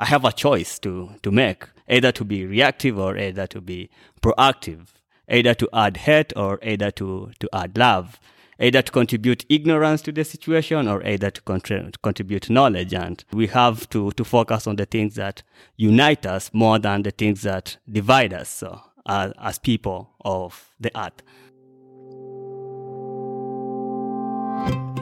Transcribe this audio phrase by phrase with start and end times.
[0.00, 3.90] I have a choice to, to make, either to be reactive or either to be
[4.22, 4.92] proactive,
[5.28, 8.20] either to add hate or either to, to add love,
[8.60, 12.94] either to contribute ignorance to the situation or either to, contri- to contribute knowledge.
[12.94, 15.42] And we have to, to focus on the things that
[15.76, 20.96] unite us more than the things that divide us so, uh, as people of the
[20.96, 21.22] earth.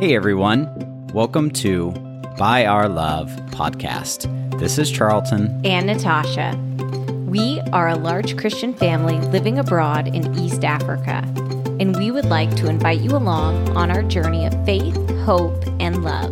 [0.01, 4.29] Hey everyone, welcome to By Our Love podcast.
[4.61, 6.55] This is Charlton and Natasha.
[7.27, 11.25] We are a large Christian family living abroad in East Africa,
[11.81, 14.95] and we would like to invite you along on our journey of faith,
[15.25, 16.31] hope, and love.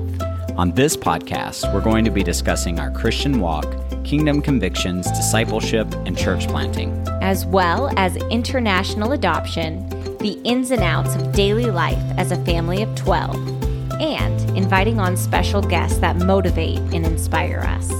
[0.58, 6.18] On this podcast, we're going to be discussing our Christian walk, kingdom convictions, discipleship, and
[6.18, 6.92] church planting,
[7.22, 12.82] as well as international adoption, the ins and outs of daily life as a family
[12.82, 13.63] of 12
[14.04, 17.90] and inviting on special guests that motivate and inspire us.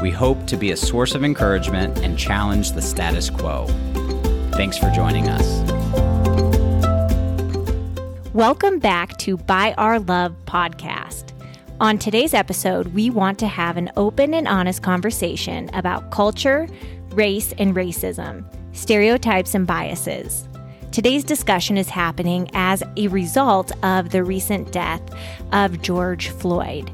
[0.00, 3.66] We hope to be a source of encouragement and challenge the status quo.
[4.52, 5.62] Thanks for joining us.
[8.32, 11.32] Welcome back to By Our Love podcast.
[11.80, 16.66] On today's episode, we want to have an open and honest conversation about culture,
[17.10, 20.48] race, and racism, stereotypes, and biases.
[20.92, 25.00] Today's discussion is happening as a result of the recent death
[25.50, 26.90] of George Floyd.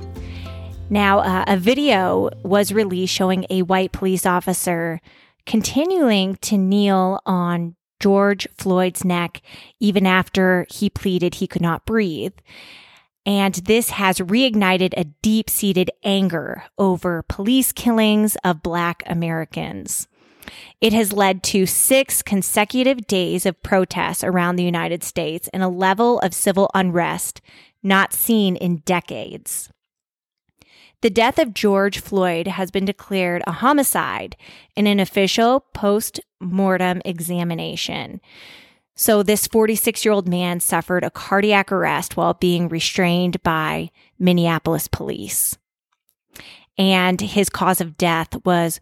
[0.88, 5.00] Now, uh, a video was released showing a white police officer
[5.46, 9.42] continuing to kneel on George Floyd's neck
[9.80, 12.34] even after he pleaded he could not breathe.
[13.26, 20.06] And this has reignited a deep seated anger over police killings of Black Americans.
[20.80, 25.68] It has led to six consecutive days of protests around the United States and a
[25.68, 27.40] level of civil unrest
[27.82, 29.70] not seen in decades.
[31.00, 34.36] The death of George Floyd has been declared a homicide
[34.74, 38.20] in an official post mortem examination.
[38.96, 44.88] So, this 46 year old man suffered a cardiac arrest while being restrained by Minneapolis
[44.88, 45.56] police.
[46.76, 48.80] And his cause of death was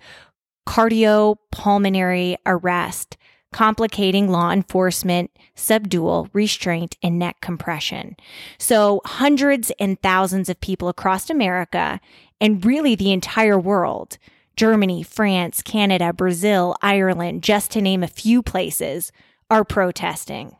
[0.66, 3.16] cardiopulmonary arrest,
[3.52, 8.16] complicating law enforcement, subdual, restraint, and neck compression.
[8.58, 12.00] So hundreds and thousands of people across America
[12.40, 14.18] and really the entire world,
[14.56, 19.12] Germany, France, Canada, Brazil, Ireland, just to name a few places,
[19.50, 20.56] are protesting.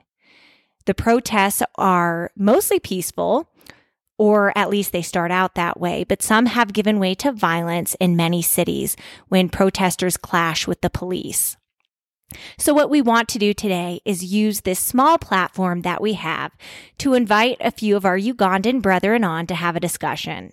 [0.87, 3.49] The protests are mostly peaceful
[4.19, 7.95] or at least they start out that way, but some have given way to violence
[8.01, 8.97] in many cities
[9.29, 11.57] when protesters clash with the police.
[12.59, 16.53] So, what we want to do today is use this small platform that we have
[16.99, 20.53] to invite a few of our Ugandan brethren on to have a discussion.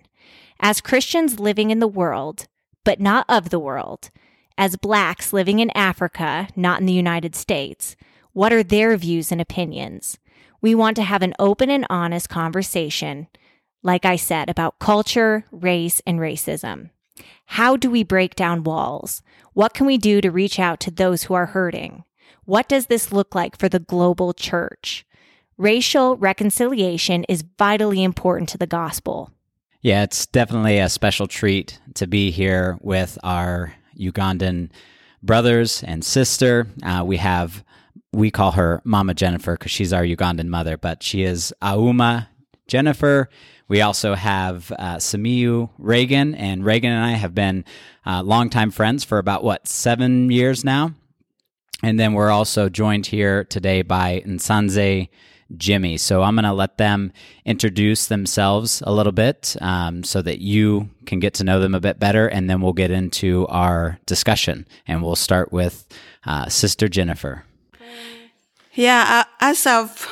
[0.60, 2.46] As Christians living in the world,
[2.84, 4.10] but not of the world,
[4.56, 7.96] as blacks living in Africa, not in the United States,
[8.32, 10.18] what are their views and opinions?
[10.60, 13.26] We want to have an open and honest conversation
[13.84, 16.90] like I said, about culture, race, and racism.
[17.46, 19.22] How do we break down walls?
[19.52, 22.02] What can we do to reach out to those who are hurting?
[22.46, 25.06] What does this look like for the global church?
[25.56, 29.30] Racial reconciliation is vitally important to the gospel.
[29.82, 34.70] Yeah, it's definitely a special treat to be here with our Ugandan
[35.22, 36.66] brothers and sister.
[36.82, 37.62] Uh, we have,
[38.12, 42.28] we call her Mama Jennifer because she's our Ugandan mother, but she is Auma
[42.66, 43.28] Jennifer.
[43.68, 47.64] We also have uh, Simiyu Reagan, and Reagan and I have been
[48.04, 50.92] uh, longtime friends for about, what, seven years now?
[51.82, 55.08] And then we're also joined here today by Nsanze
[55.56, 55.98] Jimmy.
[55.98, 57.12] So I'm going to let them
[57.44, 61.80] introduce themselves a little bit um, so that you can get to know them a
[61.80, 62.26] bit better.
[62.26, 64.66] And then we'll get into our discussion.
[64.86, 65.86] And we'll start with
[66.24, 67.44] uh, Sister Jennifer.
[68.72, 70.08] Yeah, uh, as I've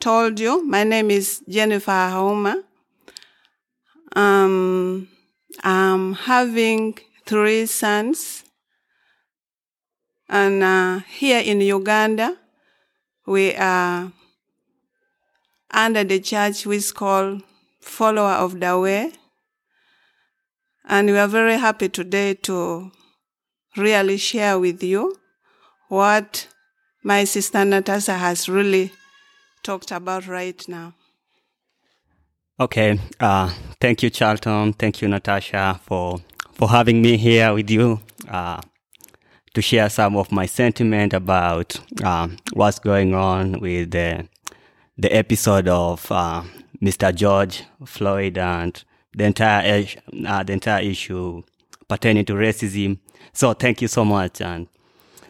[0.00, 2.62] told you, my name is Jennifer Auma.
[4.14, 5.08] Um,
[5.62, 8.44] I'm having three sons.
[10.28, 12.36] And uh, here in Uganda,
[13.26, 14.12] we are
[15.70, 17.42] under the church which called
[17.80, 19.12] Follower of the Way.
[20.86, 22.90] And we are very happy today to
[23.76, 25.16] really share with you
[25.88, 26.48] what
[27.02, 28.92] my sister Natasha has really
[29.62, 30.94] talked about right now.
[32.60, 32.98] Okay.
[33.20, 34.72] Uh, thank you, Charlton.
[34.72, 36.18] Thank you, Natasha, for
[36.52, 38.60] for having me here with you uh,
[39.54, 44.26] to share some of my sentiment about um, what's going on with the
[44.96, 46.42] the episode of uh,
[46.82, 47.14] Mr.
[47.14, 48.82] George Floyd and
[49.14, 49.86] the entire
[50.26, 51.42] uh, the entire issue
[51.86, 52.98] pertaining to racism.
[53.32, 54.40] So thank you so much.
[54.40, 54.66] And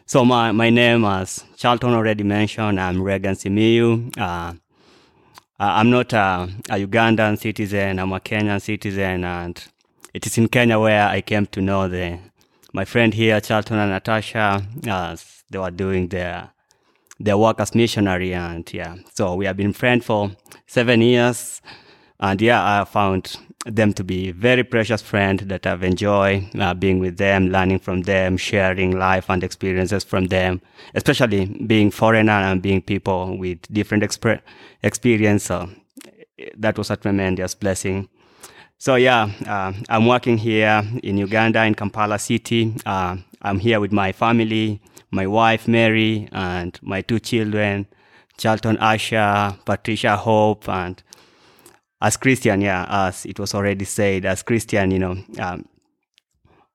[0.06, 4.18] so my, my name, as Charlton already mentioned, I'm Regan Simiyu.
[5.60, 7.98] Uh, I'm not a, a Ugandan citizen.
[7.98, 9.60] I'm a Kenyan citizen, and
[10.14, 12.20] it is in Kenya where I came to know the
[12.72, 14.64] my friend here, Charlton and Natasha.
[14.86, 16.50] As they were doing their
[17.18, 20.30] their work as missionary, and yeah, so we have been friends for
[20.68, 21.60] seven years,
[22.20, 23.36] and yeah, I found
[23.66, 28.02] them to be very precious friends that I've enjoyed uh, being with them, learning from
[28.02, 30.60] them, sharing life and experiences from them,
[30.94, 34.40] especially being foreigner and being people with different exp-
[34.82, 35.44] experience.
[35.44, 35.68] So
[36.56, 38.08] that was a tremendous blessing.
[38.78, 42.74] So yeah, uh, I'm working here in Uganda in Kampala City.
[42.86, 44.80] Uh, I'm here with my family,
[45.10, 47.86] my wife Mary, and my two children,
[48.36, 51.02] Charlton Asha, Patricia Hope, and
[52.00, 55.64] as Christian, yeah, as it was already said, as Christian, you know, um,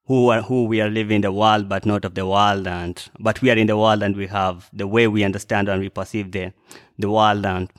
[0.05, 3.09] who are who we are living in the world, but not of the world, and
[3.19, 5.89] but we are in the world, and we have the way we understand and we
[5.89, 6.51] perceive the
[6.99, 7.69] the world, and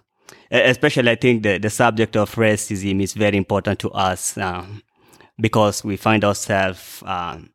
[0.50, 4.82] especially I think the the subject of racism is very important to us um,
[5.41, 7.02] because we find ourselves.
[7.05, 7.50] Um,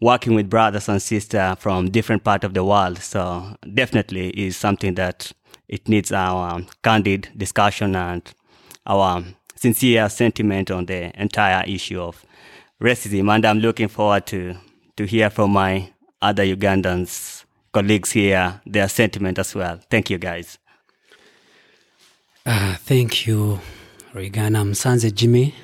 [0.00, 4.94] working with brothers and sisters from different part of the world so definitely is something
[4.94, 5.32] that
[5.66, 8.32] it needs our um, candid discussion and
[8.88, 9.22] our
[9.54, 12.24] sincere sentiment on the entire issue of
[12.80, 13.32] racism.
[13.34, 14.56] And I'm looking forward to,
[14.96, 19.78] to hear from my other Ugandans colleagues here, their sentiment as well.
[19.90, 20.58] Thank you, guys.
[22.46, 23.60] Uh, thank you,
[24.14, 24.56] Regan.
[24.56, 25.54] I'm Sanze Jimmy.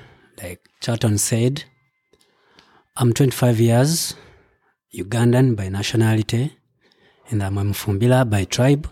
[0.42, 1.64] Like Charlton said,
[2.96, 4.14] I'm 25 years,
[4.94, 6.56] Ugandan by nationality,
[7.30, 8.88] and I'm Mfumbila by tribe.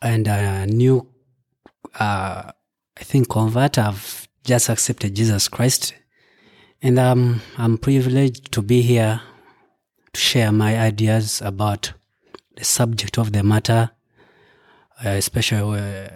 [0.00, 1.06] And a new
[1.98, 2.50] uh,
[3.02, 3.78] I think convert.
[3.78, 5.92] I've just accepted Jesus Christ,
[6.80, 9.20] and um, I'm privileged to be here
[10.12, 11.94] to share my ideas about
[12.56, 13.90] the subject of the matter,
[15.04, 16.10] uh, especially uh,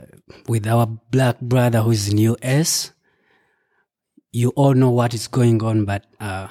[0.46, 2.92] with our black brother who is in US.
[4.30, 6.46] You all know what is going on, but uh,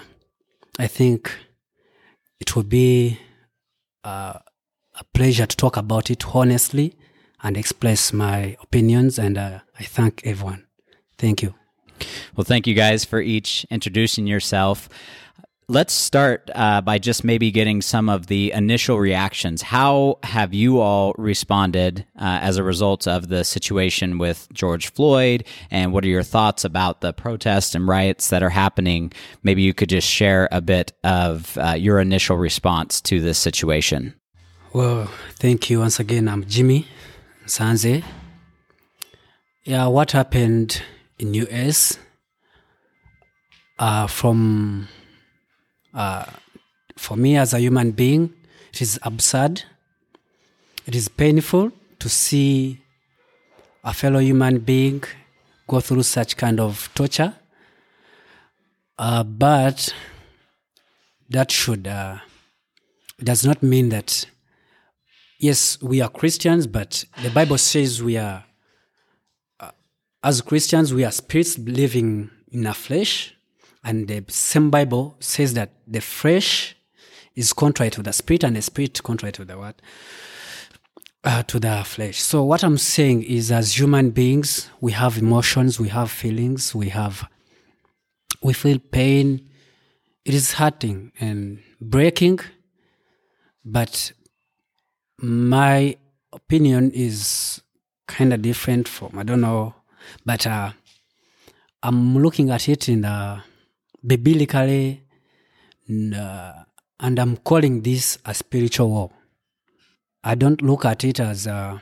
[0.77, 1.31] I think
[2.41, 3.21] it will be
[4.03, 4.33] uh,
[4.99, 6.97] a pleasure to talk about it honestly
[7.45, 9.19] and express my opinions.
[9.19, 10.65] And uh, I thank everyone.
[11.17, 11.53] Thank you.
[12.35, 14.89] Well, thank you guys for each introducing yourself.
[15.67, 19.63] Let's start uh, by just maybe getting some of the initial reactions.
[19.63, 25.45] How have you all responded uh, as a result of the situation with George Floyd?
[25.71, 29.11] And what are your thoughts about the protests and riots that are happening?
[29.41, 34.13] Maybe you could just share a bit of uh, your initial response to this situation.
[34.71, 35.09] Well,
[35.39, 36.27] thank you once again.
[36.27, 36.87] I'm Jimmy
[37.45, 38.03] Sanze.
[39.63, 40.81] Yeah, what happened
[41.19, 41.97] in US
[43.79, 44.87] uh, from
[45.93, 46.25] uh,
[46.97, 48.33] for me as a human being,
[48.73, 49.63] it is absurd.
[50.85, 52.81] It is painful to see
[53.83, 55.03] a fellow human being
[55.67, 57.33] go through such kind of torture.
[58.97, 59.93] Uh, but
[61.29, 62.19] that should uh,
[63.19, 64.25] does not mean that
[65.39, 68.43] yes, we are Christians, but the Bible says we are,
[69.59, 69.71] uh,
[70.23, 73.33] as Christians, we are spirits living in a flesh.
[73.83, 76.75] And the same Bible says that the flesh
[77.35, 79.81] is contrary to the spirit and the spirit contrary to the what?
[81.23, 82.21] Uh, to the flesh.
[82.21, 86.89] So what I'm saying is as human beings, we have emotions, we have feelings, we
[86.89, 87.27] have,
[88.41, 89.49] we feel pain.
[90.23, 92.39] It is hurting and breaking,
[93.63, 94.11] but
[95.19, 95.97] my
[96.33, 97.61] opinion is
[98.07, 99.75] kind of different from I don't know,
[100.25, 100.71] but uh,
[101.81, 103.41] I'm looking at it in uh,
[104.05, 105.03] biblically,
[105.89, 106.53] uh,
[106.99, 109.11] and I'm calling this a spiritual war.
[110.23, 111.81] I don't look at it as a,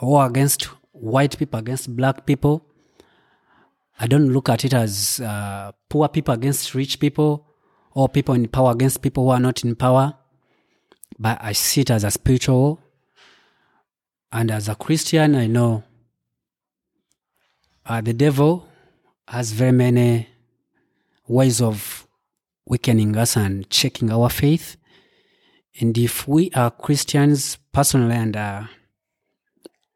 [0.00, 2.66] a war against white people against black people.
[3.98, 7.46] I don't look at it as uh, poor people against rich people
[7.92, 10.14] or people in power against people who are not in power
[11.18, 12.80] but I see it as a spiritual.
[14.32, 15.84] And as a Christian, I know
[17.86, 18.68] uh, the devil
[19.28, 20.28] has very many
[21.26, 22.06] ways of
[22.66, 24.76] weakening us and checking our faith.
[25.80, 28.64] And if we are Christians personally, and uh,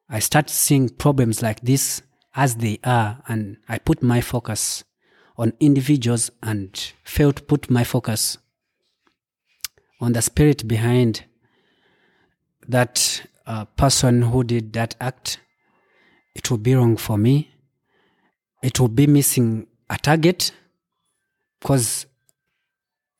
[0.08, 2.02] I start seeing problems like this
[2.34, 4.84] as they are, and I put my focus
[5.36, 8.38] on individuals and fail to put my focus
[10.00, 11.24] on the spirit behind
[12.68, 15.40] that uh, person who did that act,
[16.34, 17.50] it will be wrong for me.
[18.62, 20.52] It will be missing a target.
[21.60, 22.06] because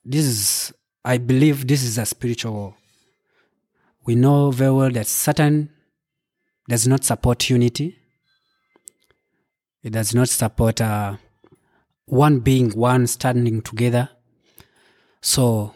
[0.05, 2.75] this is, I believe this is a spiritual war.
[4.07, 5.71] We know very well that Satan
[6.69, 7.99] does not support unity.
[9.83, 11.17] It does not support uh,
[12.07, 14.09] one being, one standing together.
[15.21, 15.75] So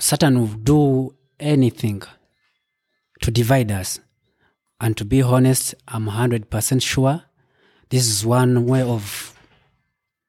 [0.00, 2.02] Satan will do anything
[3.22, 4.00] to divide us.
[4.80, 7.22] And to be honest, I'm 100% sure
[7.90, 9.38] this is one way of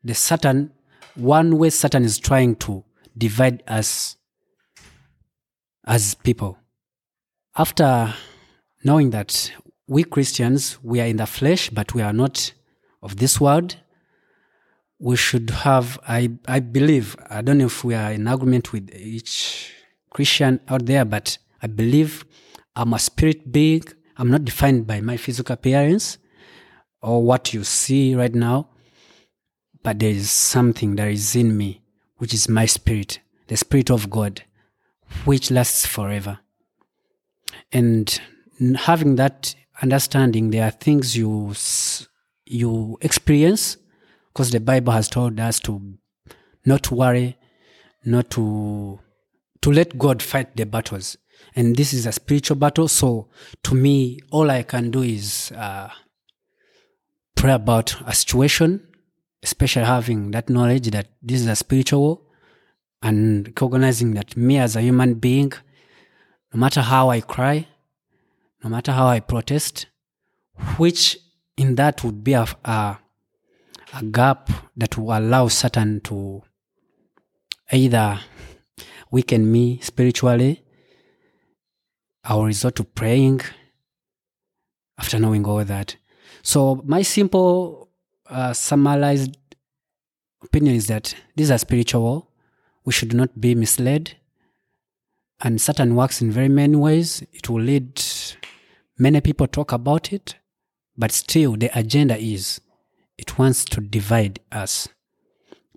[0.03, 0.73] the Satan,
[1.15, 2.83] one way Satan is trying to
[3.17, 4.17] divide us
[5.85, 6.57] as people.
[7.55, 8.13] After
[8.83, 9.51] knowing that
[9.87, 12.53] we Christians, we are in the flesh, but we are not
[13.01, 13.77] of this world,
[15.01, 18.93] we should have, I, I believe, I don't know if we are in agreement with
[18.95, 19.73] each
[20.11, 22.23] Christian out there, but I believe
[22.75, 23.83] I'm a spirit being.
[24.15, 26.19] I'm not defined by my physical appearance
[27.01, 28.69] or what you see right now,
[29.81, 31.81] but there is something that is in me,
[32.17, 34.43] which is my spirit, the spirit of God,
[35.25, 36.37] which lasts forever.
[37.71, 38.21] And
[38.75, 41.55] having that understanding, there are things you
[42.45, 43.77] you experience
[44.31, 45.97] because the Bible has told us to
[46.65, 47.37] not worry,
[48.05, 48.99] not to
[49.61, 51.17] to let God fight the battles.
[51.55, 52.87] And this is a spiritual battle.
[52.87, 53.29] So
[53.63, 55.89] to me, all I can do is uh,
[57.35, 58.87] pray about a situation,
[59.43, 62.21] especially having that knowledge that this is a spiritual war
[63.03, 65.51] and recognizing that me as a human being,
[66.53, 67.67] no matter how I cry,
[68.63, 69.87] no matter how I protest,
[70.77, 71.17] which
[71.57, 72.99] in that would be a, a,
[73.93, 76.43] a gap that will allow Satan to
[77.71, 78.19] either
[79.11, 80.63] weaken me spiritually.
[82.23, 83.41] I will resort to praying
[84.97, 85.95] after knowing all that.
[86.43, 87.89] So, my simple
[88.29, 89.35] uh, summarized
[90.43, 92.31] opinion is that these are spiritual
[92.83, 94.15] We should not be misled.
[95.39, 97.23] And Satan works in very many ways.
[97.31, 98.01] It will lead
[98.97, 100.35] many people talk about it,
[100.97, 102.61] but still the agenda is
[103.21, 104.89] it wants to divide us.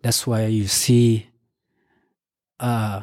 [0.02, 1.28] That's why you see
[2.58, 3.02] uh,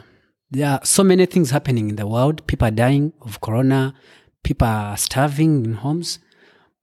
[0.49, 2.45] there are so many things happening in the world.
[2.47, 3.93] People are dying of corona.
[4.43, 6.17] People are starving in homes.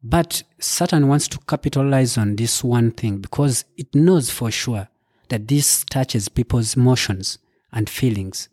[0.02, 4.88] But Satan wants to capitalize on this one thing because it knows for sure
[5.28, 7.38] that this touches people's emotions
[7.72, 8.48] and feelings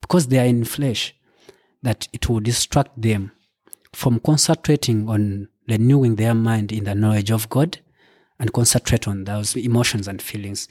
[0.00, 1.14] because they are in flesh,
[1.82, 3.32] that it will distract them
[3.92, 7.78] from concentrating on renewing their mind in the knowledge of God
[8.38, 10.68] and concentrate on those emotions and feelings.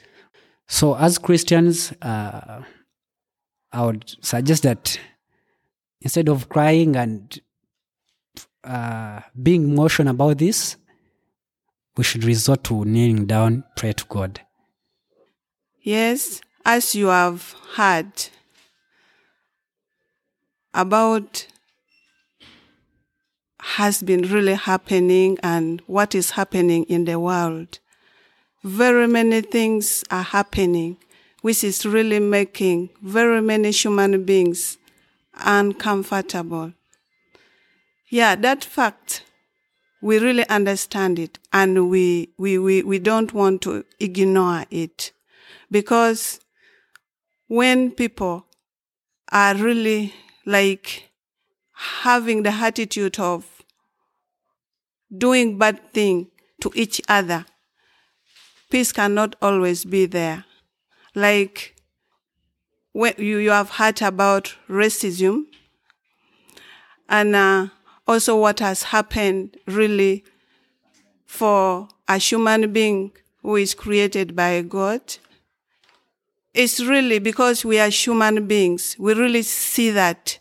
[0.67, 2.61] So, as Christians, uh,
[3.71, 4.99] I would suggest that
[6.01, 7.39] instead of crying and
[8.63, 10.77] uh, being emotional about this,
[11.97, 14.41] we should resort to kneeling down, pray to God.
[15.81, 18.11] Yes, as you have heard
[20.73, 21.47] about
[23.73, 27.79] has been really happening and what is happening in the world.
[28.63, 30.97] Very many things are happening,
[31.41, 34.77] which is really making very many human beings
[35.33, 36.73] uncomfortable.
[38.09, 39.23] Yeah, that fact,
[39.99, 45.11] we really understand it and we, we, we, we don't want to ignore it
[45.71, 46.39] because
[47.47, 48.45] when people
[49.31, 50.13] are really
[50.45, 51.09] like
[51.73, 53.54] having the attitude of
[55.17, 56.27] doing bad thing
[56.61, 57.45] to each other,
[58.69, 60.45] peace cannot always be there.
[61.13, 61.75] Like
[62.93, 65.45] when you, you have heard about racism
[67.09, 67.67] and uh,
[68.07, 70.23] also what has happened really
[71.25, 75.01] for a human being who is created by God.
[76.53, 80.39] It's really because we are human beings, we really see that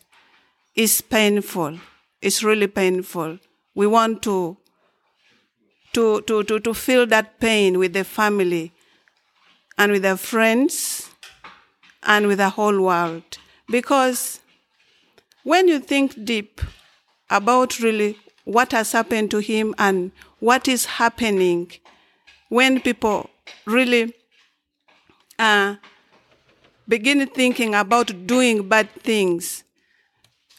[0.75, 1.78] it's painful.
[2.21, 3.38] It's really painful.
[3.75, 4.57] We want to,
[5.94, 8.72] to, to, to, to feel that pain with the family
[9.78, 11.10] and with the friends
[12.02, 13.38] and with the whole world.
[13.68, 14.40] Because
[15.42, 16.60] when you think deep,
[17.30, 21.70] about really what has happened to him and what is happening
[22.48, 23.30] when people
[23.66, 24.14] really
[25.38, 25.74] uh,
[26.86, 29.64] begin thinking about doing bad things,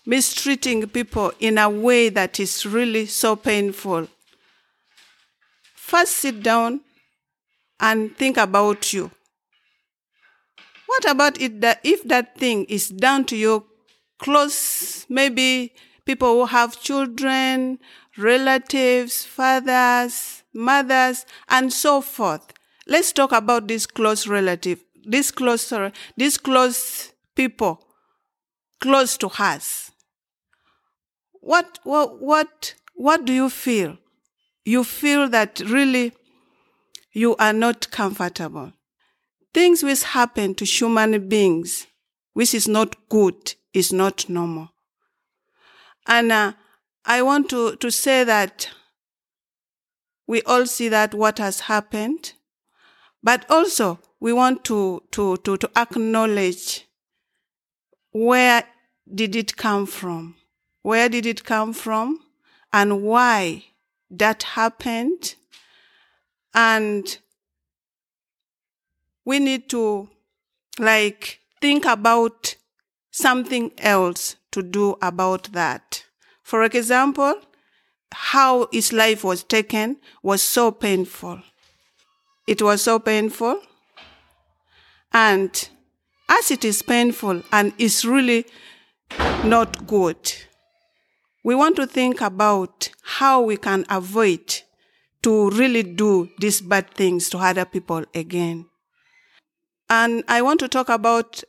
[0.05, 4.07] mistreating people in a way that is really so painful.
[5.85, 6.81] First, sit down
[7.79, 9.11] and think about you.
[10.87, 13.63] What about it that if that thing is done to your
[14.17, 17.77] close, maybe people who have children,
[18.17, 22.51] relatives, fathers, mothers, and so forth.
[22.87, 27.79] let's talk about this close relative, this close, sorry, this close people
[28.81, 29.91] close to us.
[31.41, 33.99] What, what, what, what do you feel?
[34.65, 36.11] You feel that really
[37.13, 38.73] you are not comfortable.
[39.53, 41.87] Things which happen to human beings,
[42.33, 44.69] which is not good, is not normal.
[46.07, 46.53] And uh,
[47.05, 48.69] I want to, to say that
[50.27, 52.33] we all see that what has happened,
[53.23, 56.85] but also we want to, to, to, to acknowledge
[58.11, 58.63] where
[59.13, 60.35] did it come from?
[60.81, 62.19] Where did it come from?
[62.73, 63.65] And why
[64.19, 65.35] that happened?
[66.53, 67.17] And
[69.25, 70.09] we need to
[70.79, 72.55] like think about
[73.11, 76.03] something else to do about that.
[76.43, 77.35] For example,
[78.11, 81.41] how his life was taken was so painful.
[82.47, 83.59] It was so painful.
[85.11, 85.69] And
[86.29, 88.45] as it is painful and is really
[89.43, 90.31] not good,
[91.45, 94.63] we want to think about how we can avoid
[95.21, 98.65] to really do these bad things to other people again.
[99.87, 101.43] And I want to talk about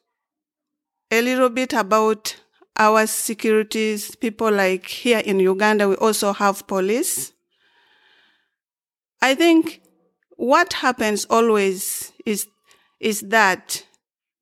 [1.11, 2.37] a little bit about
[2.77, 7.33] our securities people like here in Uganda, we also have police.
[9.23, 9.81] I think
[10.37, 12.47] what happens always is,
[13.01, 13.83] is that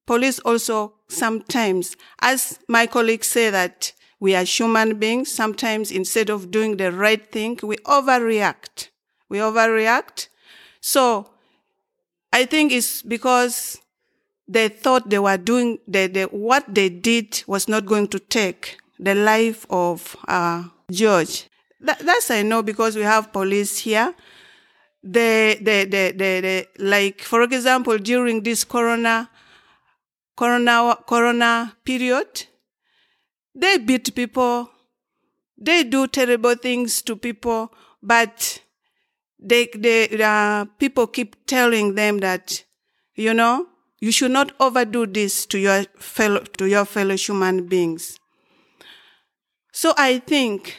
[0.04, 3.92] police also sometimes, as my colleagues say that
[4.24, 8.88] we are human beings, sometimes instead of doing the right thing, we overreact.
[9.28, 10.28] We overreact.
[10.80, 11.28] So
[12.32, 13.76] I think it's because
[14.48, 18.78] they thought they were doing the, the, what they did was not going to take
[18.98, 21.50] the life of uh, George.
[21.80, 24.14] That, that's I know because we have police here.
[25.02, 29.28] The, the, the, the, the, like, for example, during this corona,
[30.34, 32.46] corona, corona period,
[33.54, 34.70] they beat people.
[35.56, 38.60] They do terrible things to people, but
[39.38, 42.64] they, they, uh, people keep telling them that,
[43.14, 43.66] you know,
[44.00, 48.18] you should not overdo this to your fellow, to your fellow human beings.
[49.72, 50.76] So I think,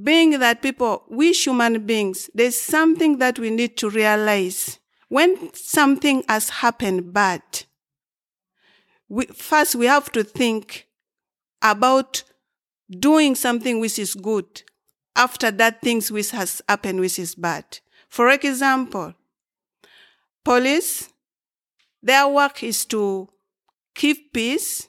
[0.00, 4.78] being that people, we human beings, there's something that we need to realize.
[5.08, 7.42] When something has happened bad,
[9.08, 10.86] we, first we have to think
[11.70, 12.22] about
[12.90, 14.62] doing something which is good
[15.16, 17.64] after that things which has happened which is bad.
[18.08, 19.14] For example,
[20.44, 21.08] police,
[22.02, 23.28] their work is to
[23.94, 24.88] keep peace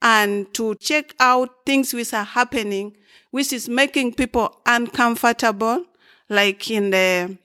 [0.00, 2.96] and to check out things which are happening,
[3.30, 5.84] which is making people uncomfortable,
[6.28, 7.36] like in the,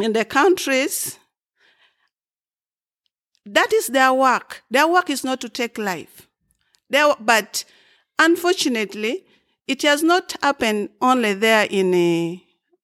[0.00, 1.18] in the countries.
[3.46, 4.62] That is their work.
[4.70, 6.27] Their work is not to take life.
[6.90, 7.64] Their, but
[8.18, 9.24] unfortunately,
[9.66, 12.38] it has not happened only there in, eh,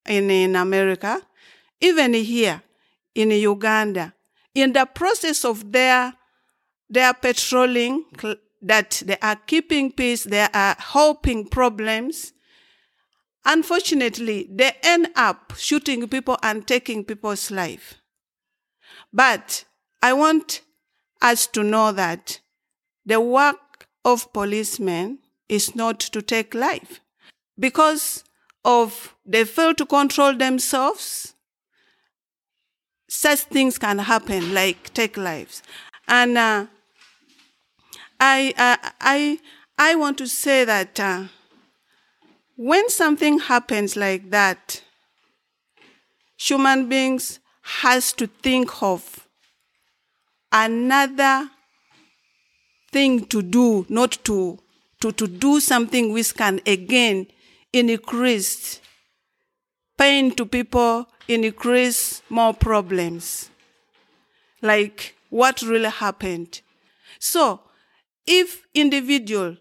[0.07, 1.21] in, in America,
[1.81, 2.63] even here
[3.15, 4.15] in Uganda
[4.55, 6.15] in the process of their,
[6.89, 8.05] their patrolling,
[8.63, 12.33] that they are keeping peace, they are helping problems.
[13.45, 17.97] Unfortunately, they end up shooting people and taking people's life.
[19.13, 19.65] But
[20.03, 20.63] I want
[21.21, 22.41] us to know that
[23.05, 23.57] the work
[24.05, 27.01] of policemen is not to take life
[27.59, 28.25] because
[28.65, 31.35] of they fail to control themselves
[33.09, 35.63] such things can happen, like take lives.
[36.09, 36.67] And uh,
[38.21, 39.39] I, uh, I,
[39.79, 41.25] I want to say that uh,
[42.57, 44.83] when something happens like that,
[46.37, 49.27] human beings has to think of
[50.53, 51.51] another
[52.95, 54.57] thing to do, not to,
[55.01, 57.27] to, to do something which can again
[57.73, 58.81] increase
[59.99, 63.51] pain to people increase more problems.
[64.63, 66.61] Like what really happened.
[67.19, 67.61] So,
[68.27, 69.57] if individual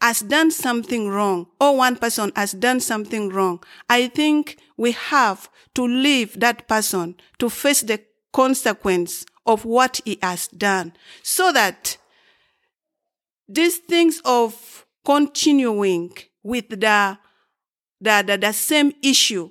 [0.00, 5.48] has done something wrong or one person has done something wrong, I think we have
[5.74, 8.00] to leave that person to face the
[8.32, 11.98] consequence of what he has done so that
[13.48, 17.18] these things of continuing with the,
[18.00, 19.50] the, the, the same issue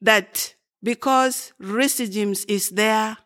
[0.00, 3.16] that because racism is there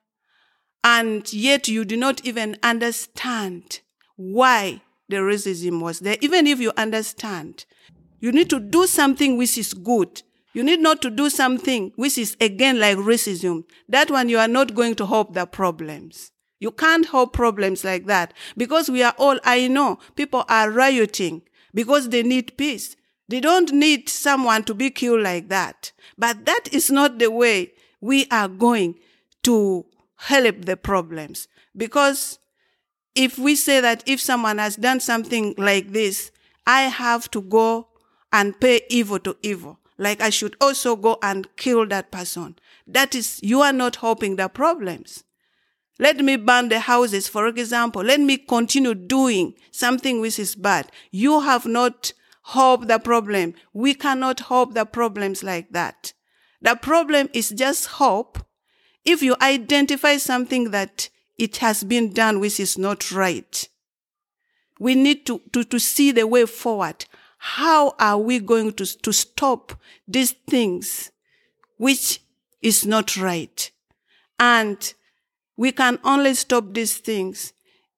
[0.84, 3.80] and yet you do not even understand
[4.16, 7.64] why the racism was there, even if you understand,
[8.20, 10.22] you need to do something which is good
[10.52, 13.64] You need not to do something which is again like racism.
[13.88, 16.29] That one you are not going to help the problems.
[16.60, 21.42] You can't help problems like that because we are all, I know people are rioting
[21.74, 22.96] because they need peace.
[23.28, 25.92] They don't need someone to be killed like that.
[26.18, 28.96] But that is not the way we are going
[29.44, 31.48] to help the problems.
[31.74, 32.38] Because
[33.14, 36.30] if we say that if someone has done something like this,
[36.66, 37.88] I have to go
[38.32, 39.78] and pay evil to evil.
[39.96, 42.56] Like I should also go and kill that person.
[42.86, 45.24] That is, you are not helping the problems.
[46.00, 48.02] Let me burn the houses, for example.
[48.02, 50.90] Let me continue doing something which is bad.
[51.10, 53.52] You have not helped the problem.
[53.74, 56.14] We cannot help the problems like that.
[56.62, 58.38] The problem is just hope.
[59.04, 63.68] If you identify something that it has been done which is not right,
[64.78, 67.04] we need to, to, to see the way forward.
[67.36, 69.74] How are we going to, to stop
[70.08, 71.12] these things
[71.76, 72.22] which
[72.62, 73.70] is not right?
[74.38, 74.94] And
[75.60, 77.52] we can only stop these things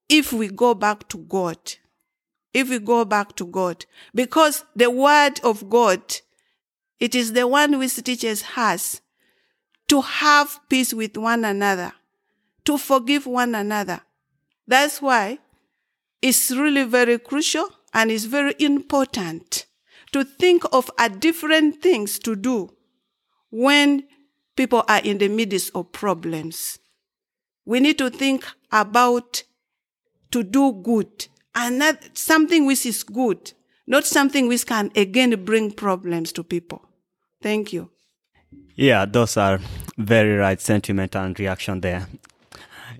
[0.08, 1.56] if we go back to God.
[2.52, 3.86] If we go back to God.
[4.12, 6.02] Because the word of God,
[6.98, 9.00] it is the one which teaches us
[9.86, 11.92] to have peace with one another,
[12.64, 14.00] to forgive one another.
[14.66, 15.38] That's why
[16.20, 19.66] it's really very crucial and it's very important
[20.10, 22.74] to think of a different things to do
[23.52, 24.02] when
[24.56, 26.80] people are in the midst of problems.
[27.64, 29.44] We need to think about
[30.30, 33.52] to do good and not something which is good,
[33.86, 36.82] not something which can again bring problems to people.
[37.42, 37.90] Thank you.
[38.74, 39.60] Yeah, those are
[39.98, 42.06] very right sentiment and reaction there.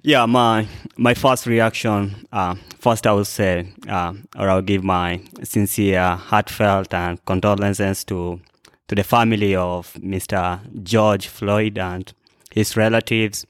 [0.03, 5.21] Yeah, my my first reaction, uh, first I will say, uh, or I'll give my
[5.45, 8.41] sincere, heartfelt, and condolences to
[8.89, 10.61] to the family of Mr.
[10.83, 12.13] George Floyd and
[12.51, 13.47] his relatives.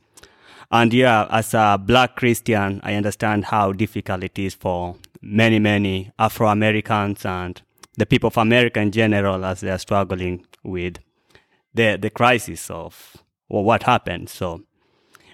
[0.73, 6.13] And yeah, as a black Christian, I understand how difficult it is for many, many
[6.19, 7.61] Afro Americans and
[7.99, 10.97] the people of America in general as they are struggling with
[11.75, 13.19] the the crisis of
[13.51, 14.31] well, what happened.
[14.31, 14.63] So,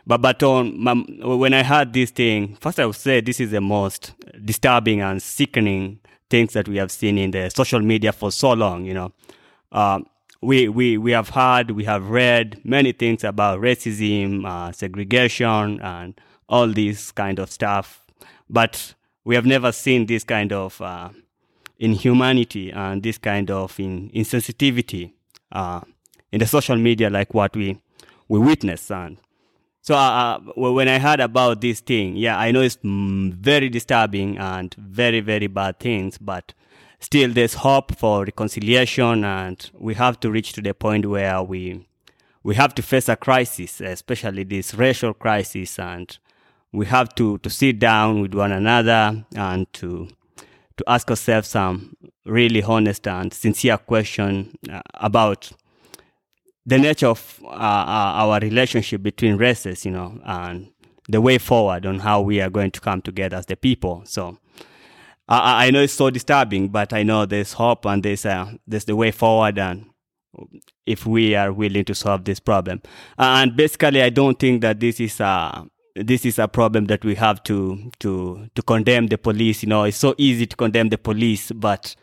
[0.04, 3.52] but but on my, when I heard this thing, first I would say this is
[3.52, 8.32] the most disturbing and sickening things that we have seen in the social media for
[8.32, 8.84] so long.
[8.84, 9.12] You know,
[9.70, 10.00] uh,
[10.40, 16.20] we we we have heard, we have read many things about racism, uh, segregation, and
[16.48, 18.04] all this kind of stuff,
[18.48, 21.10] but we have never seen this kind of uh,
[21.78, 25.12] inhumanity and this kind of in, insensitivity
[25.52, 25.80] uh,
[26.32, 27.78] in the social media like what we
[28.28, 29.18] we witness and
[29.80, 34.36] so uh, uh when I heard about this thing, yeah, I know it's very disturbing
[34.36, 36.52] and very very bad things, but
[37.00, 41.86] still there's hope for reconciliation, and we have to reach to the point where we
[42.42, 46.18] we have to face a crisis, especially this racial crisis, and
[46.72, 50.08] we have to to sit down with one another and to
[50.76, 55.50] to ask ourselves some really honest and sincere question uh, about
[56.64, 60.70] the nature of uh, uh, our relationship between races, you know, and
[61.08, 64.02] the way forward on how we are going to come together as the people.
[64.04, 64.38] So
[65.28, 68.84] I, I know it's so disturbing, but I know there's hope and there's uh, there's
[68.84, 69.86] the way forward, and
[70.86, 72.82] if we are willing to solve this problem,
[73.18, 77.14] and basically, I don't think that this is a this is a problem that we
[77.16, 79.62] have to to to condemn the police.
[79.62, 81.94] You know, it's so easy to condemn the police, but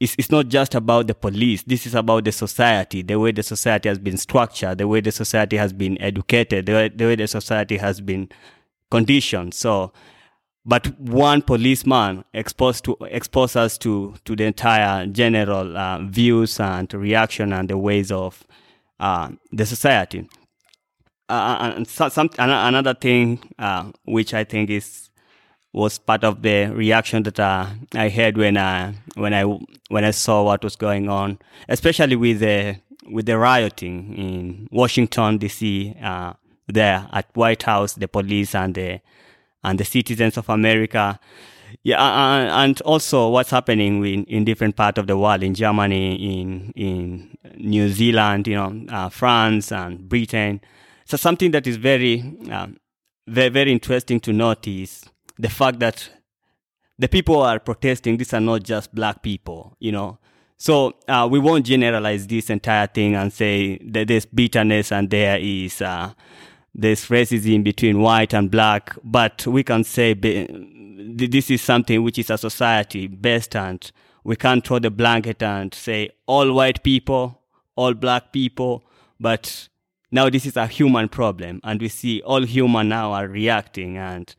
[0.00, 1.62] it's, it's not just about the police.
[1.62, 5.12] This is about the society, the way the society has been structured, the way the
[5.12, 8.28] society has been educated, the way the, way the society has been
[8.90, 9.54] conditioned.
[9.54, 9.92] So,
[10.66, 17.52] but one policeman exposed to us to to the entire general uh, views and reaction
[17.52, 18.44] and the ways of
[18.98, 20.28] uh, the society.
[21.28, 25.10] Uh, and so, some another thing uh, which I think is
[25.72, 29.44] was part of the reaction that uh, I had when I when I
[29.88, 32.76] when I saw what was going on, especially with the
[33.08, 35.94] with the rioting in Washington D.C.
[36.02, 36.32] Uh,
[36.66, 39.00] there at White House, the police and the
[39.62, 41.18] and the citizens of America.
[41.82, 46.72] Yeah, and also what's happening in, in different parts of the world, in Germany, in
[46.74, 50.60] in New Zealand, you know, uh, France and Britain.
[51.04, 52.68] So something that is very, uh,
[53.26, 55.04] very, very interesting to notice
[55.38, 56.08] the fact that
[56.98, 60.18] the people are protesting, these are not just black people, you know.
[60.58, 65.38] So uh, we won't generalize this entire thing and say that there's bitterness and there
[65.38, 66.12] is uh,
[66.78, 70.46] there's racism between white and black, but we can say be,
[71.16, 73.90] this is something which is a society based and
[74.24, 77.40] we can't throw the blanket and say all white people,
[77.76, 78.84] all black people,
[79.18, 79.68] but
[80.10, 84.34] now this is a human problem and we see all human now are reacting and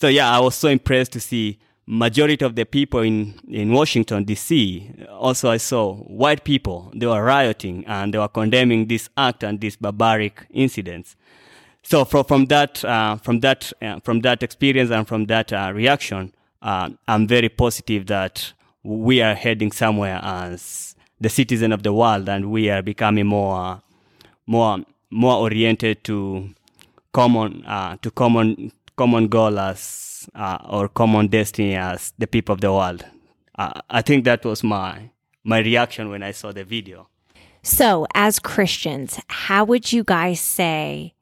[0.00, 4.24] so yeah i was so impressed to see majority of the people in, in washington
[4.24, 9.44] dc also i saw white people they were rioting and they were condemning this act
[9.44, 11.16] and these barbaric incidents
[11.84, 15.70] so from, from that uh, from that uh, from that experience and from that uh,
[15.74, 22.28] reaction i'm very positive that we are heading somewhere as the citizen of the world
[22.28, 23.82] and we are becoming more
[24.46, 24.78] more
[25.10, 26.50] more oriented to
[27.12, 32.60] common uh, to common common goal as uh, or common destiny as the people of
[32.60, 33.04] the world.
[33.56, 35.10] Uh, I think that was my
[35.44, 37.08] my reaction when I saw the video.
[37.62, 41.14] So, as Christians, how would you guys say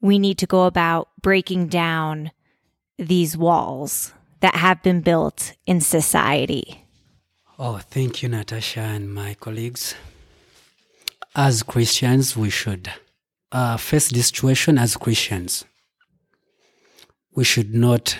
[0.00, 2.30] we need to go about breaking down
[2.98, 6.84] these walls that have been built in society?
[7.58, 9.94] Oh, thank you, Natasha and my colleagues.
[11.34, 12.90] As Christians, we should
[13.52, 15.64] uh, face this situation as Christians.
[17.34, 18.16] We should not,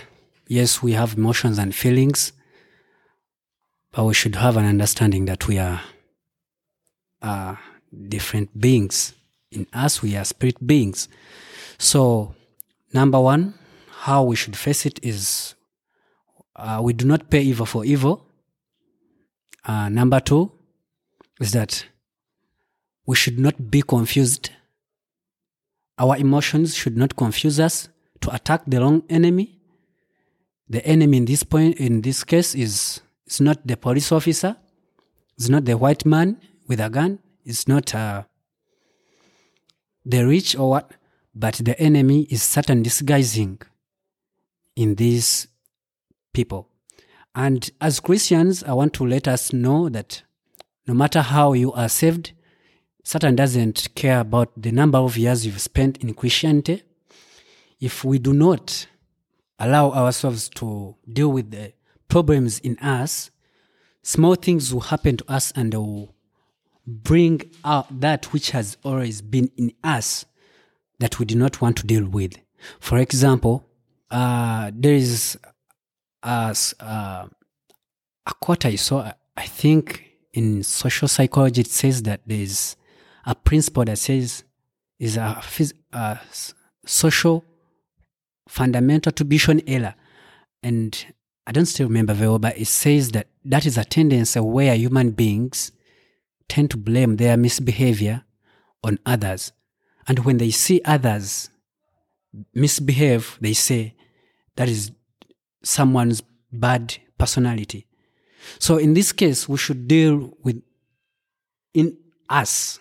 [0.47, 2.33] yes, we have emotions and feelings,
[3.93, 5.81] but we should have an understanding that we are
[7.23, 7.57] uh,
[8.09, 9.15] different beings.
[9.51, 11.09] In us, we are spirit beings.
[11.81, 12.35] So,
[12.93, 13.55] number one,
[14.05, 15.55] how we should face it is
[16.55, 18.27] uh, we do not pay evil for evil.
[19.65, 20.53] Uh, number two
[21.41, 21.87] is that
[23.07, 24.51] we should not be confused.
[25.97, 27.89] Our emotions should not confuse us
[28.21, 29.59] to attack the wrong enemy.
[30.69, 34.55] The enemy in this point, in this case, is is not the police officer.
[35.39, 37.21] It's not the white man with a gun.
[37.47, 38.25] It's not uh,
[40.05, 40.93] the rich or what,
[41.35, 43.61] but the enemy is Satan disguising
[44.77, 45.49] in these
[46.33, 46.69] people.
[47.35, 50.23] And as Christians, I want to let us know that
[50.87, 52.33] no matter how you are saved,
[53.05, 56.83] Satan doesn't care about the number of years you've spent in Christianity.
[57.81, 58.87] If we do not
[59.59, 61.73] allow ourselves to deal with the
[62.09, 63.31] problems in us,
[64.03, 66.15] small things will happen to us and will
[66.87, 70.25] bring out that which has always been in us
[71.01, 72.35] that we do not want to deal with.
[72.79, 73.67] For example,
[74.11, 75.39] uh, there is
[76.23, 77.27] a, uh,
[78.27, 82.77] a quote I saw, I think in social psychology, it says that there is
[83.25, 84.45] a principle that says
[84.99, 85.43] is a,
[85.93, 86.21] a
[86.85, 87.45] social
[88.49, 89.95] fundamental to attribution error.
[90.63, 91.07] And
[91.47, 94.75] I don't still remember very well, but it says that that is a tendency where
[94.75, 95.73] human beings
[96.49, 98.25] tend to blame their misbehavior
[98.85, 99.53] on others.
[100.11, 101.51] And when they see others
[102.53, 103.95] misbehave, they say
[104.57, 104.91] that is
[105.63, 106.21] someone's
[106.51, 107.87] bad personality.
[108.59, 110.61] So in this case, we should deal with
[111.75, 111.97] in
[112.29, 112.81] us.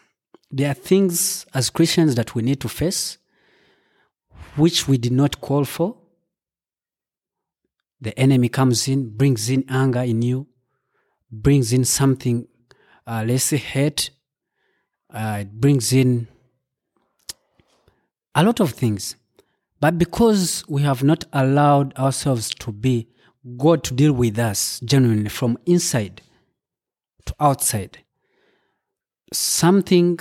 [0.50, 3.20] There are things as Christians that we need to face,
[4.56, 5.98] which we did not call for.
[8.02, 10.48] The enemy comes in, brings in anger in you,
[11.32, 12.48] brings in something,
[13.06, 14.10] uh, let's say hate.
[15.14, 16.28] Uh, it brings in
[18.36, 19.16] a lot of things.
[19.80, 23.08] But because we have not allowed ourselves to be
[23.58, 26.22] God to deal with us genuinely from inside
[27.26, 28.00] to outside,
[29.32, 30.20] something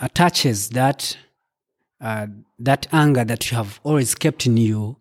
[0.00, 1.16] attaches that
[2.00, 2.26] uh,
[2.58, 4.98] that anger that you have always kept in you,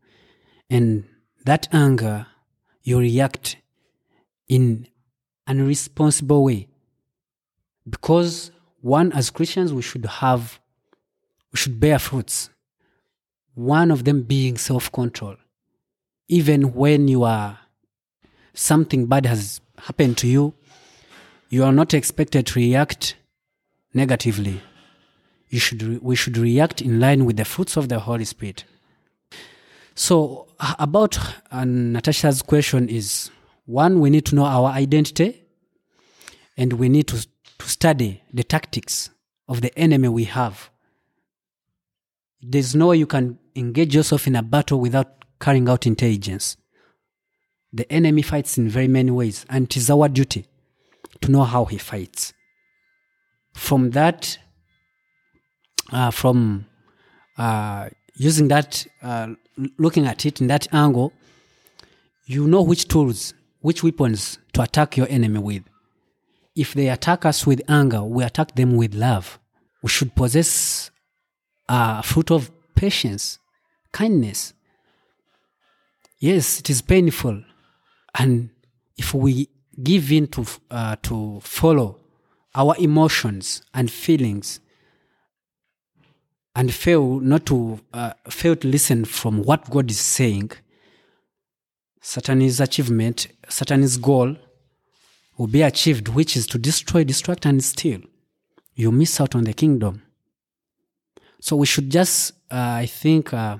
[0.69, 1.03] and
[1.43, 2.27] that anger
[2.83, 3.57] you react
[4.47, 4.87] in
[5.47, 6.67] an irresponsible way.
[7.87, 10.59] Because one, as Christians, we should have,
[11.55, 12.49] should bear fruits
[13.55, 15.35] one of them being self control.
[16.27, 17.59] Even when you are,
[18.53, 20.53] something bad has happened to you,
[21.49, 23.15] you are not expected to react
[23.93, 24.61] negatively.
[25.49, 28.65] You should, re- we should react in line with the fruits of the Holy Spirit.
[29.93, 31.17] So, about
[31.51, 33.29] uh, Natasha's question is
[33.65, 35.43] one, we need to know our identity
[36.57, 37.25] and we need to,
[37.59, 39.09] to study the tactics
[39.47, 40.69] of the enemy we have.
[42.47, 46.57] There's no way you can engage yourself in a battle without carrying out intelligence.
[47.73, 50.45] The enemy fights in very many ways, and it is our duty
[51.21, 52.33] to know how he fights.
[53.55, 54.37] From that,
[55.91, 56.67] uh, from
[57.37, 59.29] uh, using that, uh,
[59.79, 61.13] looking at it in that angle,
[62.27, 65.63] you know which tools, which weapons to attack your enemy with.
[66.55, 69.39] If they attack us with anger, we attack them with love.
[69.81, 70.91] We should possess
[71.67, 73.39] a fruit of patience,
[73.91, 74.53] kindness.
[76.19, 77.43] Yes, it is painful.
[78.17, 78.49] And
[78.97, 79.49] if we
[79.83, 81.99] give in to uh, to follow
[82.53, 84.61] our emotions and feelings
[86.55, 90.51] and fail not to uh, fail to listen from what God is saying,
[92.01, 94.37] Satan's achievement, Satan's goal
[95.37, 97.99] will be achieved, which is to destroy, destruct, and steal.
[98.73, 100.03] You miss out on the kingdom.
[101.45, 103.57] So we should just, uh, I think, uh,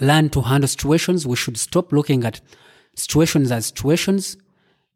[0.00, 1.26] learn to handle situations.
[1.26, 2.40] We should stop looking at
[2.94, 4.38] situations as situations.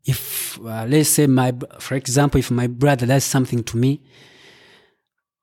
[0.06, 4.00] If, uh, let's say, my, for example, if my brother does something to me,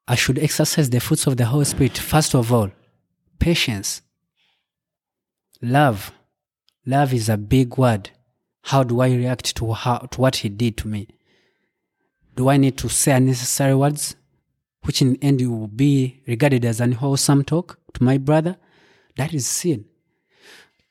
[0.08, 1.96] I should exercise the fruits of the Holy Spirit.
[1.96, 2.72] First of all,
[3.38, 4.02] patience,
[5.62, 6.12] love.
[6.88, 8.10] Love is a big word.
[8.64, 11.08] How do I react to how, to what he did to me?
[12.36, 14.16] Do I need to say unnecessary words,
[14.88, 18.56] which in the end will be regarded as unwholesome talk to my brother?
[19.18, 19.84] That is sin.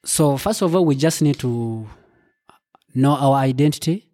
[0.04, 1.88] So first of all, we just need to
[2.94, 4.06] know our identity,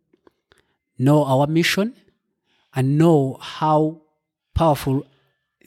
[0.98, 1.96] know our mission,
[2.76, 4.02] and know how
[4.54, 5.04] powerful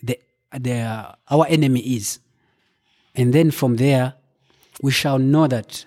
[0.02, 0.18] the,
[0.58, 2.20] the, our enemy is.
[3.16, 4.14] And then from there,
[4.82, 5.86] we shall know that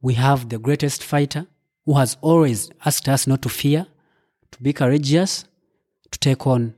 [0.00, 1.48] we have the greatest fighter
[1.86, 3.88] who has always asked us not to fear,
[4.52, 5.44] to be courageous,
[6.12, 6.74] to take on.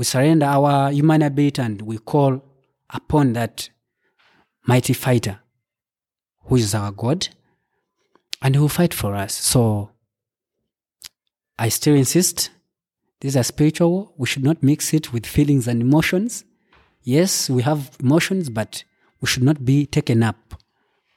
[0.00, 2.42] We surrender our human ability and we call
[2.88, 3.68] upon that
[4.66, 5.40] mighty fighter
[6.44, 7.28] who is our God
[8.40, 9.34] and who fight for us.
[9.34, 9.90] So
[11.58, 12.48] I still insist
[13.20, 14.14] this is a spiritual.
[14.16, 16.46] We should not mix it with feelings and emotions.
[17.02, 18.84] Yes, we have emotions, but
[19.20, 20.54] we should not be taken up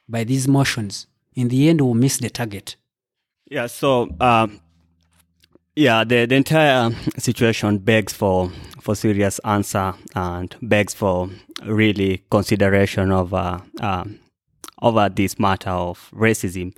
[0.06, 1.06] by these emotions.
[1.34, 2.76] In the end, we'll miss the target.
[3.50, 4.60] Yeah, so um,
[5.76, 11.30] yeah, the, the entire situation begs for for serious answer and begs for
[11.64, 14.20] really consideration of uh, um,
[14.82, 16.76] over this matter of racism.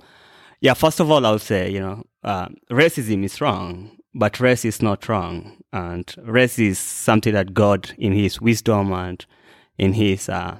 [0.61, 4.65] Yeah, first of all, I would say you know uh, racism is wrong, but race
[4.65, 9.23] is not wrong, and race is something that God, in His wisdom and
[9.77, 10.57] in His uh,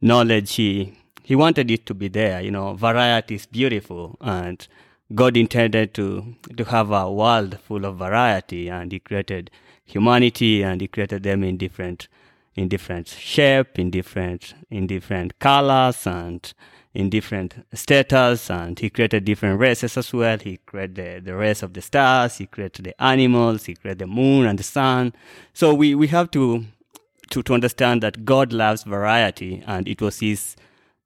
[0.00, 2.40] knowledge, He He wanted it to be there.
[2.40, 4.66] You know, variety is beautiful, and
[5.14, 9.50] God intended to to have a world full of variety, and He created
[9.84, 12.08] humanity, and He created them in different
[12.54, 16.52] in different shape, in different in different colors, and
[16.94, 20.36] in different status and he created different races as well.
[20.38, 24.06] He created the, the race of the stars, he created the animals, he created the
[24.06, 25.12] moon and the sun.
[25.52, 26.64] So we, we have to,
[27.30, 30.56] to, to understand that God loves variety and it was his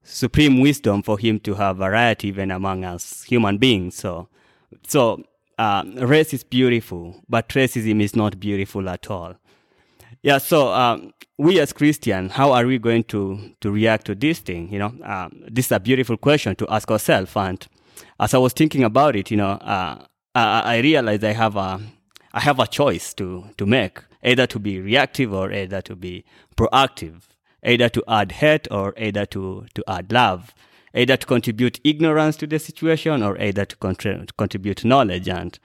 [0.02, 3.96] supreme wisdom for him to have variety even among us human beings.
[3.96, 4.28] So,
[4.86, 5.22] so,
[5.58, 9.34] uh, race is beautiful, but racism is not beautiful at all.
[10.22, 14.38] Yeah, so um, we as Christians, how are we going to, to react to this
[14.38, 14.72] thing?
[14.72, 17.32] You know, um, this is a beautiful question to ask ourselves.
[17.34, 17.66] And
[18.20, 21.80] as I was thinking about it, you know, uh, I, I realized I have a,
[22.32, 26.24] I have a choice to, to make, either to be reactive or either to be
[26.56, 27.22] proactive,
[27.64, 30.54] either to add hate or either to, to add love,
[30.94, 35.28] either to contribute ignorance to the situation or either to contri- contribute knowledge.
[35.28, 35.58] And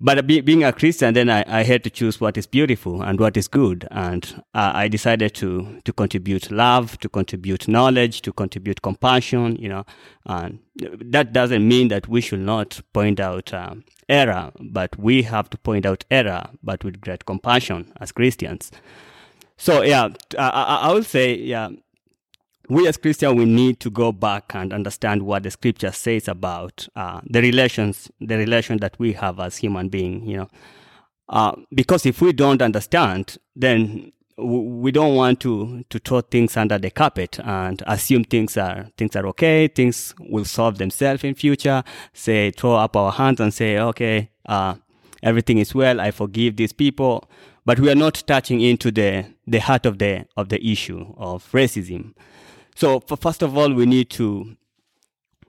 [0.00, 3.18] but be, being a Christian, then I, I had to choose what is beautiful and
[3.18, 3.86] what is good.
[3.90, 9.68] And uh, I decided to, to contribute love, to contribute knowledge, to contribute compassion, you
[9.68, 9.84] know.
[10.24, 15.50] And that doesn't mean that we should not point out um, error, but we have
[15.50, 18.70] to point out error, but with great compassion as Christians.
[19.58, 21.68] So, yeah, I, I, would say, yeah,
[22.68, 26.86] we as Christians, we need to go back and understand what the scripture says about
[26.94, 30.48] uh, the relations, the relation that we have as human beings, you know.
[31.28, 36.78] Uh, because if we don't understand, then we don't want to, to throw things under
[36.78, 41.82] the carpet and assume things are, things are okay, things will solve themselves in future,
[42.12, 44.76] say, throw up our hands and say, okay, uh,
[45.22, 47.28] everything is well, I forgive these people.
[47.68, 51.52] But we are not touching into the, the heart of the, of the issue of
[51.52, 52.14] racism.
[52.74, 54.56] So first of all, we need to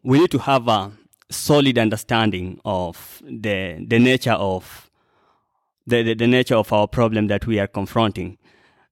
[0.04, 0.92] we need to have a
[1.32, 4.92] solid understanding of the the nature of
[5.88, 8.38] the, the, the nature of our problem that we are confronting.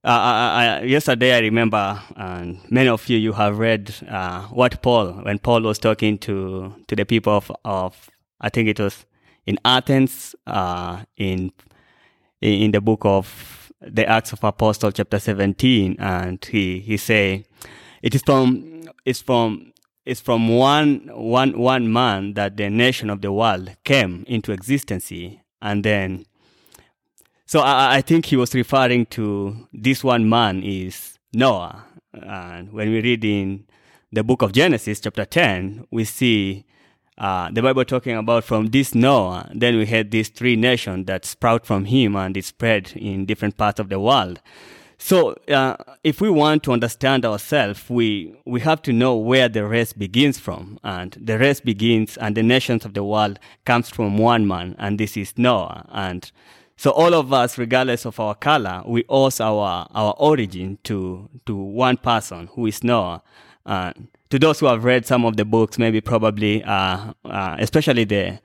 [0.02, 4.80] Uh, I, I, yesterday, I remember, and many of you you have read uh, what
[4.80, 8.08] Paul when Paul was talking to to the people of, of
[8.40, 9.04] I think it was
[9.44, 11.52] in Athens uh, in
[12.40, 17.44] in the book of the Acts of Apostles, chapter seventeen, and he he say
[18.02, 19.72] it is from it's from
[20.04, 25.12] it's from one one one man that the nation of the world came into existence.
[25.60, 26.24] And then
[27.46, 31.84] so I, I think he was referring to this one man is Noah.
[32.12, 33.66] And when we read in
[34.12, 36.64] the book of Genesis chapter 10 we see
[37.18, 41.24] uh, the Bible talking about from this Noah, then we had these three nations that
[41.24, 44.40] sprout from him and it spread in different parts of the world.
[45.00, 49.64] So, uh, if we want to understand ourselves, we, we have to know where the
[49.64, 50.78] race begins from.
[50.82, 54.98] And the race begins and the nations of the world comes from one man, and
[54.98, 55.86] this is Noah.
[55.92, 56.30] And
[56.76, 61.54] so all of us, regardless of our color, we owe our, our origin to, to
[61.54, 63.22] one person who is Noah.
[63.64, 63.92] Uh,
[64.30, 68.38] to those who have read some of the books, maybe probably, uh, uh, especially the,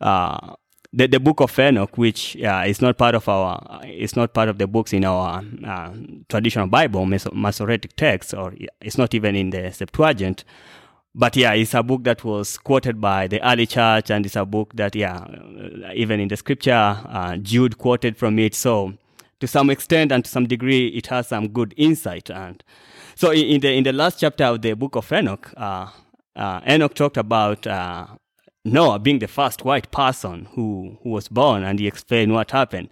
[0.00, 0.54] uh,
[0.92, 4.48] the, the book of Enoch, which uh, is not part of our, it's not part
[4.48, 5.92] of the books in our uh,
[6.28, 10.44] traditional Bible, Masoretic text, or it's not even in the Septuagint.
[11.14, 14.44] But yeah, it's a book that was quoted by the early church, and it's a
[14.44, 15.26] book that, yeah,
[15.92, 16.72] even in the scripture,
[17.08, 18.54] uh, Jude quoted from it.
[18.54, 18.94] So,
[19.40, 22.30] to some extent and to some degree, it has some good insight.
[22.30, 22.62] And
[23.20, 25.90] so, in the in the last chapter of the book of Enoch, uh,
[26.34, 28.06] uh, Enoch talked about uh,
[28.64, 32.88] Noah being the first white person who, who was born, and he explained what happened.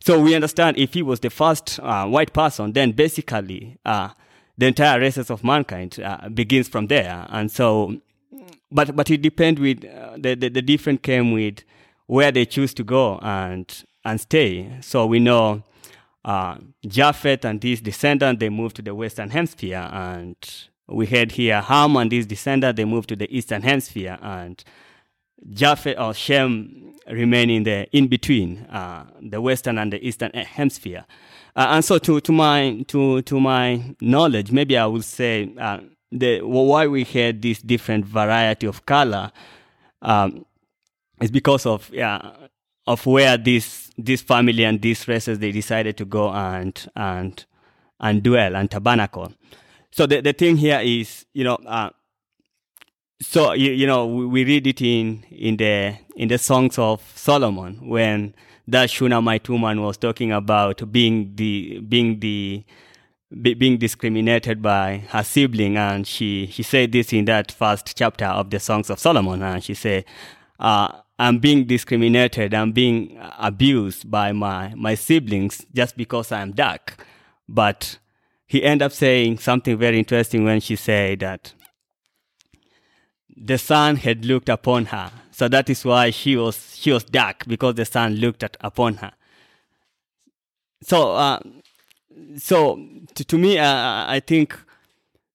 [0.00, 4.08] So we understand if he was the first uh, white person, then basically uh,
[4.56, 7.26] the entire races of mankind uh, begins from there.
[7.28, 8.00] And so,
[8.72, 11.64] but but it depends with the, the the different came with
[12.06, 14.78] where they choose to go and and stay.
[14.80, 15.64] So we know
[16.26, 20.36] uh, Japheth and his descendant they moved to the western hemisphere, and
[20.88, 24.62] we had here Ham and his descendant they moved to the eastern hemisphere, and
[25.50, 31.06] Japheth or Shem remain in the in between uh, the western and the eastern hemisphere.
[31.54, 35.78] Uh, and so, to, to my to to my knowledge, maybe I would say uh,
[36.10, 39.30] the why we had this different variety of color
[40.02, 40.44] um,
[41.20, 42.32] is because of yeah
[42.86, 47.44] of where this this family and these races they decided to go and and
[48.00, 49.32] and dwell and tabernacle.
[49.90, 51.90] So the the thing here is you know uh,
[53.20, 57.02] so you, you know we, we, read it in in the in the songs of
[57.14, 58.34] Solomon when
[58.68, 62.64] that Shunammite woman was talking about being the being the
[63.42, 68.26] be, being discriminated by her sibling and she she said this in that first chapter
[68.26, 70.04] of the songs of Solomon and she said
[70.60, 70.88] uh,
[71.18, 76.96] I'm being discriminated I'm being abused by my my siblings just because I'm dark
[77.48, 77.98] but
[78.46, 81.52] he ended up saying something very interesting when she said that
[83.36, 85.10] the sun had looked upon her.
[85.30, 88.94] So that is why she was she was dark because the sun looked at, upon
[88.94, 89.12] her.
[90.82, 91.40] So uh,
[92.38, 92.80] so
[93.14, 94.58] to, to me, uh, I think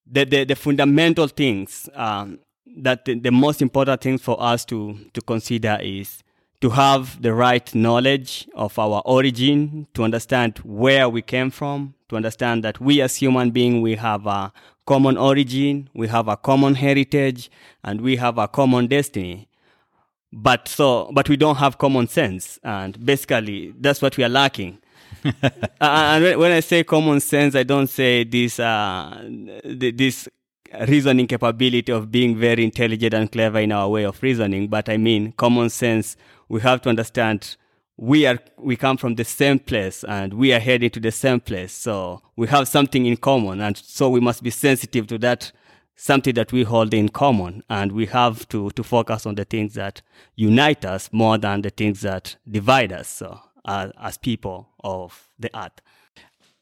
[0.08, 2.40] the, the, the fundamental things um,
[2.78, 6.24] that the, the, most important thing for us to to consider is
[6.62, 12.16] to have the right knowledge of our origin, to understand where we came from, to
[12.16, 14.54] understand that we as human beings we have a
[14.86, 17.50] common origin, we have a common heritage,
[17.84, 19.48] and we have a common destiny.
[20.32, 24.78] But so, but we don't have common sense, and basically, that's what we are lacking.
[25.26, 25.50] uh,
[25.82, 29.24] and when I say common sense, I don't say this uh,
[29.64, 30.30] this
[30.88, 34.98] reasoning capability of being very intelligent and clever in our way of reasoning, but I
[34.98, 36.16] mean common sense.
[36.50, 37.56] We have to understand
[37.98, 41.40] we are we come from the same place and we are heading to the same
[41.40, 45.52] place so we have something in common and so we must be sensitive to that
[45.96, 49.76] something that we hold in common and we have to to focus on the things
[49.76, 50.02] that
[50.36, 55.56] unite us more than the things that divide us so, uh, as people of the
[55.56, 55.80] earth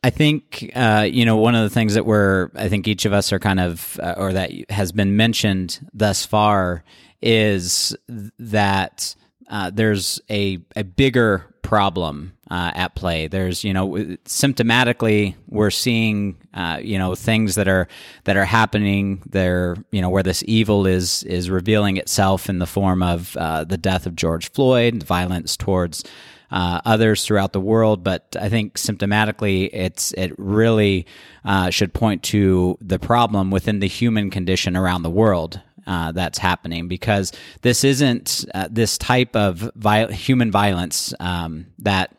[0.04, 3.14] I think uh, you know one of the things that we're I think each of
[3.14, 6.84] us are kind of uh, or that has been mentioned thus far
[7.22, 7.95] is
[8.39, 9.16] that
[9.50, 13.28] uh, there's a, a bigger problem uh, at play.
[13.28, 13.89] There's, you know,
[14.26, 17.88] symptomatically, we're seeing, uh, you know, things that are
[18.24, 19.22] that are happening.
[19.26, 23.64] There, you know, where this evil is is revealing itself in the form of uh,
[23.64, 26.04] the death of George Floyd, violence towards
[26.52, 28.04] uh, others throughout the world.
[28.04, 31.06] But I think symptomatically, it's it really
[31.45, 36.38] uh, should point to the problem within the human condition around the world uh, that's
[36.38, 37.32] happening because
[37.62, 42.16] this isn't uh, this type of vi- human violence um, that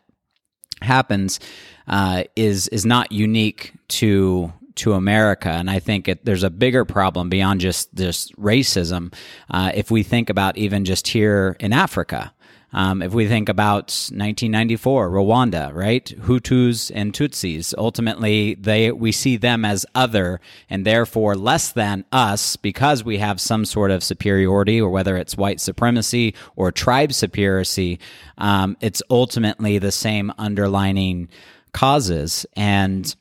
[0.81, 1.39] happens
[1.87, 6.85] uh, is is not unique to to America, and I think it, there's a bigger
[6.85, 9.13] problem beyond just this racism.
[9.49, 12.33] Uh, if we think about even just here in Africa,
[12.73, 16.05] um, if we think about 1994, Rwanda, right?
[16.05, 22.55] Hutus and Tutsis, ultimately, they we see them as other and therefore less than us
[22.55, 27.99] because we have some sort of superiority, or whether it's white supremacy or tribe superiority.
[28.37, 31.29] Um, it's ultimately the same underlining
[31.73, 33.15] causes and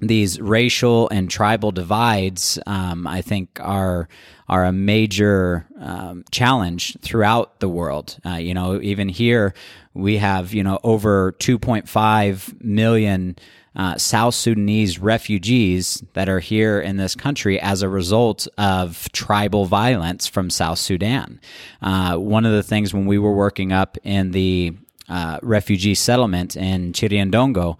[0.00, 4.08] these racial and tribal divides, um, I think, are
[4.48, 8.18] are a major um, challenge throughout the world.
[8.26, 9.54] Uh, you know, even here
[9.94, 13.36] we have you know over 2.5 million.
[13.76, 19.64] Uh, South Sudanese refugees that are here in this country as a result of tribal
[19.64, 21.40] violence from South Sudan.
[21.80, 24.74] Uh, one of the things when we were working up in the
[25.08, 27.78] uh, refugee settlement in Kiryandongo,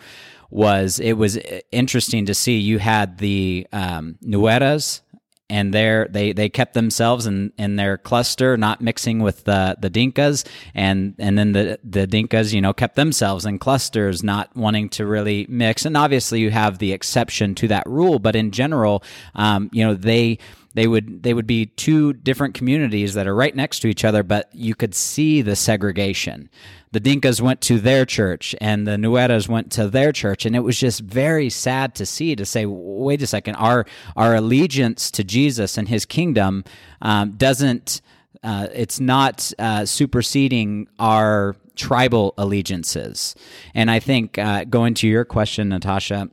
[0.50, 1.38] was it was
[1.70, 5.02] interesting to see you had the um, Nueras
[5.50, 9.90] and there they they kept themselves in in their cluster, not mixing with the the
[9.90, 14.88] Dinkas, and and then the the Dinkas, you know, kept themselves in clusters, not wanting
[14.90, 15.84] to really mix.
[15.84, 19.02] And obviously, you have the exception to that rule, but in general,
[19.34, 20.38] um, you know, they
[20.74, 24.22] they would they would be two different communities that are right next to each other,
[24.22, 26.48] but you could see the segregation
[26.92, 30.44] the Dinkas went to their church and the Nueras went to their church.
[30.44, 34.34] And it was just very sad to see to say, wait a second, our, our
[34.34, 36.64] allegiance to Jesus and his kingdom
[37.00, 38.00] um, doesn't,
[38.42, 43.36] uh, it's not uh, superseding our tribal allegiances.
[43.72, 46.28] And I think uh, going to your question, Natasha,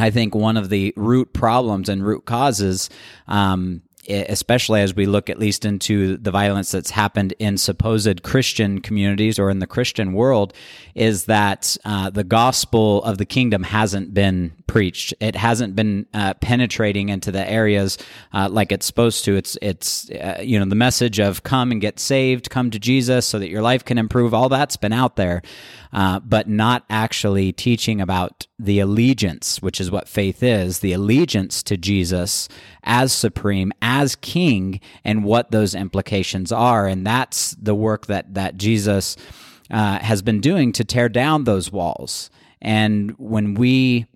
[0.00, 2.90] I think one of the root problems and root causes
[3.28, 8.80] um, especially as we look at least into the violence that's happened in supposed Christian
[8.80, 10.54] communities or in the Christian world,
[10.94, 15.12] is that uh, the gospel of the kingdom hasn't been preached.
[15.20, 17.98] It hasn't been uh, penetrating into the areas
[18.32, 19.36] uh, like it's supposed to.
[19.36, 23.26] It's it's uh, you know the message of come and get saved, come to Jesus
[23.26, 24.32] so that your life can improve.
[24.32, 25.42] All that's been out there,
[25.92, 31.62] uh, but not actually teaching about the allegiance, which is what faith is, the allegiance
[31.64, 32.48] to Jesus
[32.84, 36.86] as supreme, as King, and what those implications are.
[36.86, 39.16] And that's the work that that Jesus
[39.70, 42.30] uh, has been doing to tear down those walls.
[42.60, 44.06] And when we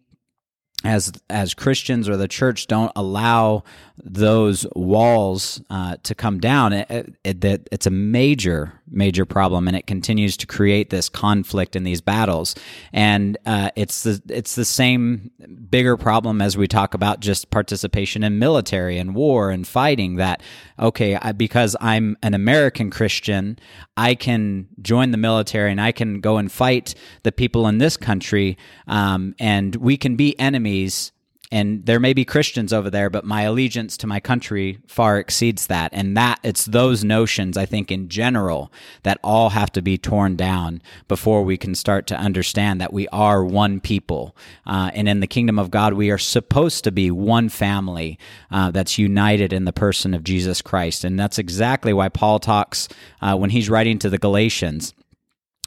[0.85, 3.65] as as Christians or the church don't allow
[3.97, 6.91] those walls uh, to come down, it,
[7.25, 11.85] it, it, it's a major major problem, and it continues to create this conflict in
[11.85, 12.55] these battles.
[12.93, 15.31] And uh, it's the it's the same
[15.71, 20.17] bigger problem as we talk about just participation in military and war and fighting.
[20.17, 20.43] That
[20.79, 23.59] okay, I, because I'm an American Christian,
[23.97, 27.97] I can join the military and I can go and fight the people in this
[27.97, 31.13] country, um, and we can be enemies
[31.55, 35.69] and there may be Christians over there, but my allegiance to my country far exceeds
[35.69, 35.91] that.
[35.95, 38.73] And that it's those notions, I think, in general,
[39.05, 43.07] that all have to be torn down before we can start to understand that we
[43.09, 44.37] are one people.
[44.67, 48.19] Uh, and in the kingdom of God, we are supposed to be one family
[48.51, 51.05] uh, that's united in the person of Jesus Christ.
[51.05, 52.89] And that's exactly why Paul talks
[53.23, 54.93] uh, when he's writing to the Galatians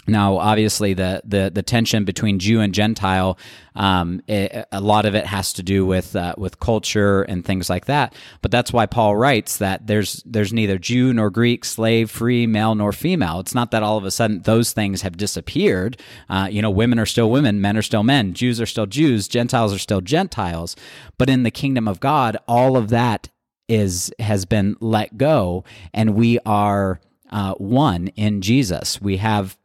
[0.08, 3.38] now, obviously, the, the, the tension between Jew and Gentile,
[3.76, 7.70] um, it, a lot of it has to do with uh, with culture and things
[7.70, 8.16] like that.
[8.42, 12.74] But that's why Paul writes that there's there's neither Jew nor Greek, slave, free, male
[12.74, 13.40] nor female.
[13.40, 16.02] It's not that all of a sudden those things have disappeared.
[16.30, 19.28] Uh, you know, women are still women, men are still men, Jews are still Jews,
[19.28, 20.76] Gentiles are still Gentiles.
[21.18, 23.30] But in the kingdom of God, all of that
[23.68, 27.00] is has been let go, and we are
[27.30, 29.02] uh, one in Jesus.
[29.02, 29.58] We have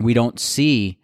[0.00, 0.98] we don't see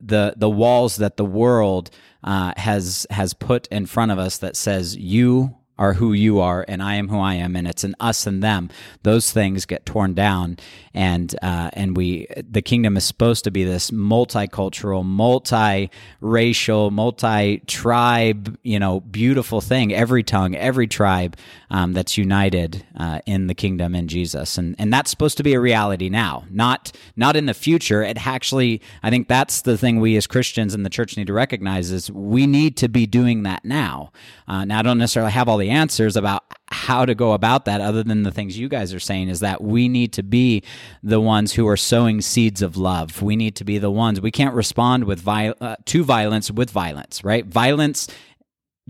[0.00, 1.90] the the walls that the world
[2.24, 6.64] uh, has has put in front of us that says you are who you are
[6.68, 8.68] and I am who I am and it's an us and them.
[9.02, 10.58] Those things get torn down
[10.92, 18.78] and uh, and we the kingdom is supposed to be this multicultural, multi-racial, multi-tribe, you
[18.78, 19.92] know, beautiful thing.
[19.92, 21.36] Every tongue, every tribe
[21.70, 25.54] um, that's united uh, in the kingdom in Jesus, and and that's supposed to be
[25.54, 28.02] a reality now, not not in the future.
[28.02, 31.32] It actually, I think that's the thing we as Christians in the church need to
[31.32, 34.10] recognize is we need to be doing that now.
[34.48, 37.80] Uh, now, I don't necessarily have all the answers about how to go about that
[37.80, 40.62] other than the things you guys are saying is that we need to be
[41.02, 43.22] the ones who are sowing seeds of love.
[43.22, 44.20] We need to be the ones.
[44.20, 47.44] We can't respond with viol- uh, to violence with violence, right?
[47.44, 48.06] Violence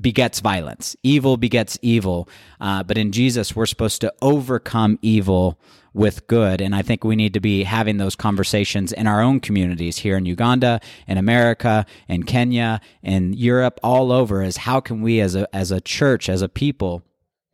[0.00, 0.96] begets violence.
[1.02, 2.28] Evil begets evil.
[2.60, 5.58] Uh, but in Jesus, we're supposed to overcome evil
[5.92, 6.60] with good.
[6.60, 10.16] And I think we need to be having those conversations in our own communities here
[10.16, 15.34] in Uganda, in America, in Kenya, in Europe, all over is how can we as
[15.34, 17.02] a, as a church, as a people,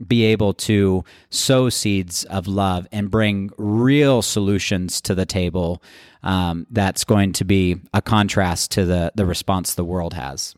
[0.04, 5.82] be able to sow seeds of love and bring real solutions to the table
[6.22, 10.54] um, that's going to be a contrast to the, the response the world has.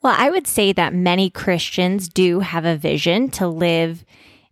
[0.00, 4.04] Well, I would say that many Christians do have a vision to live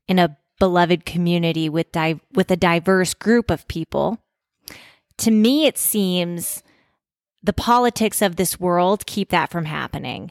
[0.09, 4.19] in a beloved community with di- with a diverse group of people.
[5.19, 6.63] To me, it seems
[7.43, 10.31] the politics of this world keep that from happening.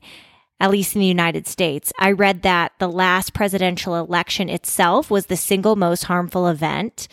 [0.59, 1.91] At least in the United States.
[1.99, 7.07] I read that the last presidential election itself was the single most harmful event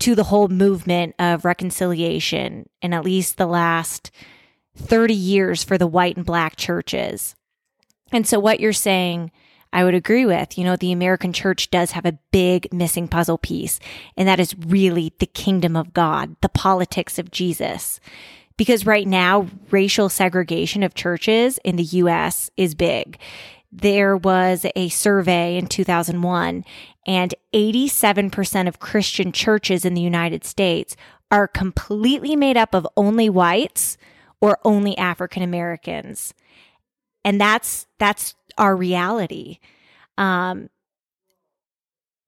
[0.00, 4.10] to the whole movement of reconciliation in at least the last
[4.76, 7.34] 30 years for the white and black churches.
[8.12, 9.32] And so, what you're saying,
[9.72, 10.56] I would agree with.
[10.56, 13.80] You know, the American church does have a big missing puzzle piece,
[14.16, 18.00] and that is really the kingdom of God, the politics of Jesus.
[18.58, 23.18] Because right now, racial segregation of churches in the US is big.
[23.72, 26.64] There was a survey in 2001,
[27.06, 30.96] and 87% of Christian churches in the United States
[31.30, 33.96] are completely made up of only whites
[34.40, 36.34] or only African Americans.
[37.24, 39.58] And that's that's our reality.
[40.16, 40.70] Um,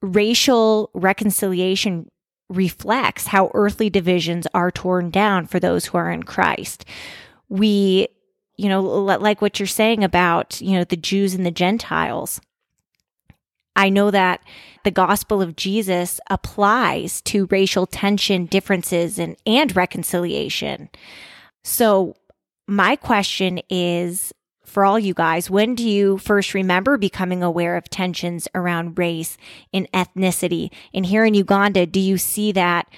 [0.02, 2.10] racial reconciliation
[2.50, 6.84] reflects how earthly divisions are torn down for those who are in Christ.
[7.48, 8.08] We,
[8.56, 12.40] you know, like what you're saying about, you know, the Jews and the Gentiles.
[13.76, 14.42] I know that
[14.84, 20.90] the gospel of Jesus applies to racial tension, differences, and, and reconciliation.
[21.62, 22.16] So,
[22.66, 24.32] my question is
[24.70, 29.36] for all you guys, when do you first remember becoming aware of tensions around race
[29.74, 30.70] and ethnicity?
[30.94, 32.88] And here in Uganda, do you see that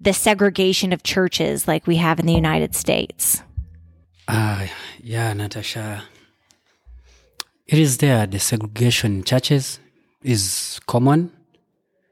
[0.00, 3.42] the segregation of churches like we have in the United States?
[4.26, 4.66] Uh,
[5.00, 6.04] yeah, Natasha.
[7.66, 8.26] It is there.
[8.26, 9.78] The segregation in churches
[10.22, 11.30] is common,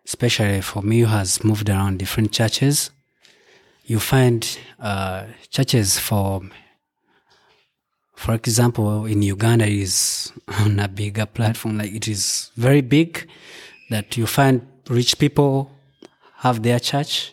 [0.07, 2.91] especially for me who has moved around different churches.
[3.85, 6.43] You find uh, churches for
[8.21, 13.27] for example, in Uganda is on a bigger platform, like it is very big
[13.89, 14.61] that you find
[14.91, 15.71] rich people
[16.37, 17.33] have their church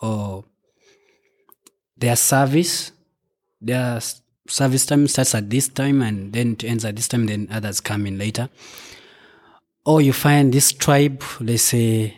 [0.00, 0.44] or
[1.96, 2.90] their service.
[3.60, 4.00] Their
[4.48, 7.80] service time starts at this time and then it ends at this time, then others
[7.80, 8.48] come in later.
[9.86, 12.16] Or you find this tribe, let's say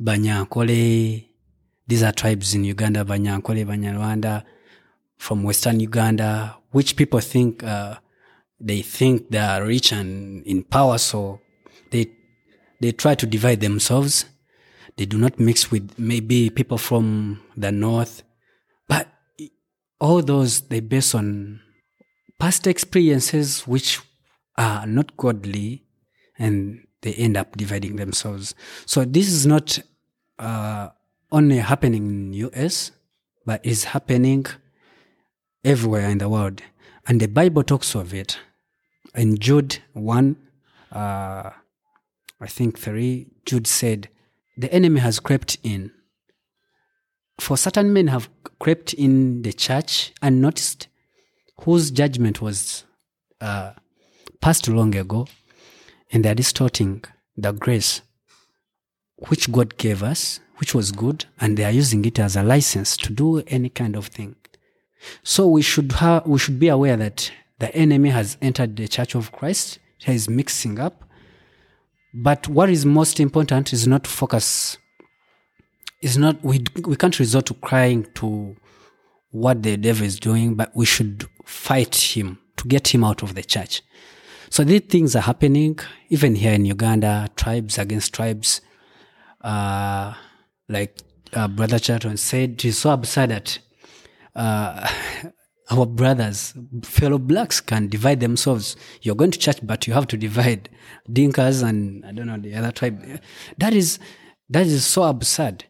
[0.00, 1.26] Banyankole,
[1.88, 4.44] these are tribes in Uganda, Banyankole, Banyarwanda,
[5.24, 7.96] from Western Uganda, which people think uh,
[8.60, 11.40] they think they are rich and in power, so
[11.90, 12.12] they
[12.80, 14.26] they try to divide themselves.
[14.96, 18.22] They do not mix with maybe people from the north,
[18.86, 19.08] but
[19.98, 21.60] all those they base on
[22.38, 24.00] past experiences which
[24.58, 25.84] are not godly,
[26.38, 28.54] and they end up dividing themselves.
[28.84, 29.78] So this is not
[30.38, 30.90] uh,
[31.32, 32.90] only happening in US,
[33.46, 34.44] but is happening
[35.64, 36.62] everywhere in the world.
[37.06, 38.38] And the Bible talks of it.
[39.14, 40.36] In Jude 1,
[40.92, 41.50] uh,
[42.40, 44.08] I think 3, Jude said,
[44.56, 45.92] The enemy has crept in.
[47.40, 50.88] For certain men have crept in the church and noticed
[51.60, 52.84] whose judgment was
[53.40, 53.72] uh,
[54.40, 55.26] passed long ago,
[56.12, 57.04] and they're distorting
[57.36, 58.02] the grace
[59.28, 62.96] which God gave us, which was good, and they are using it as a license
[62.98, 64.36] to do any kind of thing.
[65.22, 69.14] So we should have, we should be aware that the enemy has entered the church
[69.14, 69.78] of Christ.
[69.98, 71.04] He is mixing up.
[72.12, 74.78] But what is most important is not focus.
[76.00, 78.56] Is not we we can't resort to crying to
[79.30, 83.34] what the devil is doing, but we should fight him to get him out of
[83.34, 83.82] the church.
[84.50, 85.78] So these things are happening
[86.10, 88.60] even here in Uganda, tribes against tribes.
[89.40, 90.14] Uh,
[90.68, 90.98] like
[91.32, 93.58] uh, Brother Charlton said, is so absurd that
[94.34, 94.88] uh,
[95.70, 98.76] our brothers, fellow blacks can divide themselves.
[99.02, 100.68] You're going to church, but you have to divide
[101.10, 103.20] Dinkas and I don't know the other tribe.
[103.58, 103.98] That is
[104.50, 105.64] that is so absurd.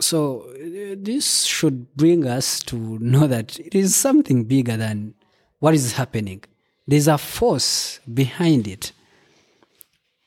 [0.00, 5.14] So uh, this should bring us to know that it is something bigger than
[5.60, 6.42] what is happening.
[6.86, 8.92] There's a force behind it.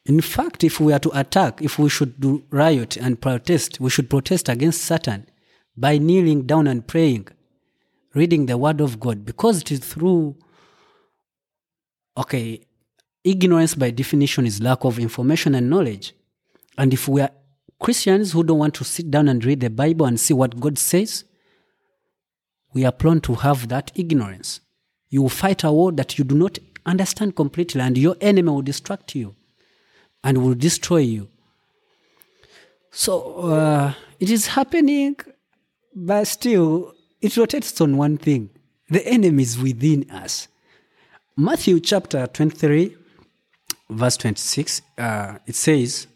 [0.05, 3.89] In fact, if we are to attack, if we should do riot and protest, we
[3.89, 5.27] should protest against Satan
[5.75, 7.27] by kneeling down and praying
[8.17, 10.35] reading the word of God because it is through,
[12.17, 12.61] okay,
[13.23, 16.13] ignorance by definition is lack of information and knowledge.
[16.77, 17.31] And if we are
[17.79, 20.77] Christians who don't want to sit down and read the Bible and see what God
[20.77, 21.23] says,
[22.73, 24.61] we are prone to have that ignorance.
[25.09, 28.61] You will fight a war that you do not understand completely, and your enemy will
[28.61, 29.35] distract you
[30.23, 31.27] and will destroy you.
[32.91, 35.17] So uh, it is happening,
[35.95, 38.49] but still, it rotates on one thing
[38.89, 40.47] the enemy is within us.
[41.35, 42.95] Matthew chapter 23,
[43.89, 46.07] verse 26, uh, it says,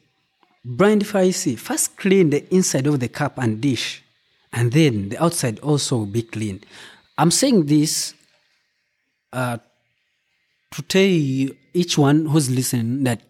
[0.64, 4.04] Blind Pharisee, first clean the inside of the cup and dish,
[4.54, 6.62] and then the outside also will be clean.
[7.18, 8.14] I'm saying this
[9.34, 9.58] uh,
[10.72, 13.22] to tell you, each one who's listening that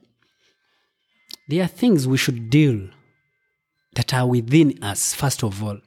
[1.47, 2.87] there are things we should deal
[3.95, 5.77] that are within us, first of all,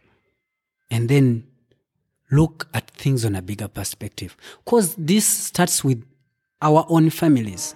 [0.91, 1.47] and then
[2.35, 4.37] look at things on a bigger perspective.
[4.64, 6.05] Because this starts with
[6.61, 7.74] our own families.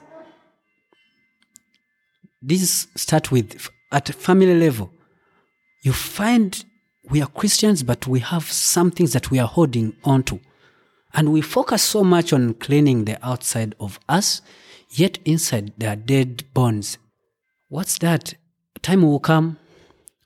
[2.40, 4.90] This start with at family level.
[5.82, 6.64] You find
[7.11, 10.40] we are Christians, but we have some things that we are holding on to.
[11.14, 14.42] And we focus so much on cleaning the outside of us,
[14.90, 16.98] yet inside there are dead bones.
[17.68, 18.34] What's that?
[18.82, 19.59] Time will come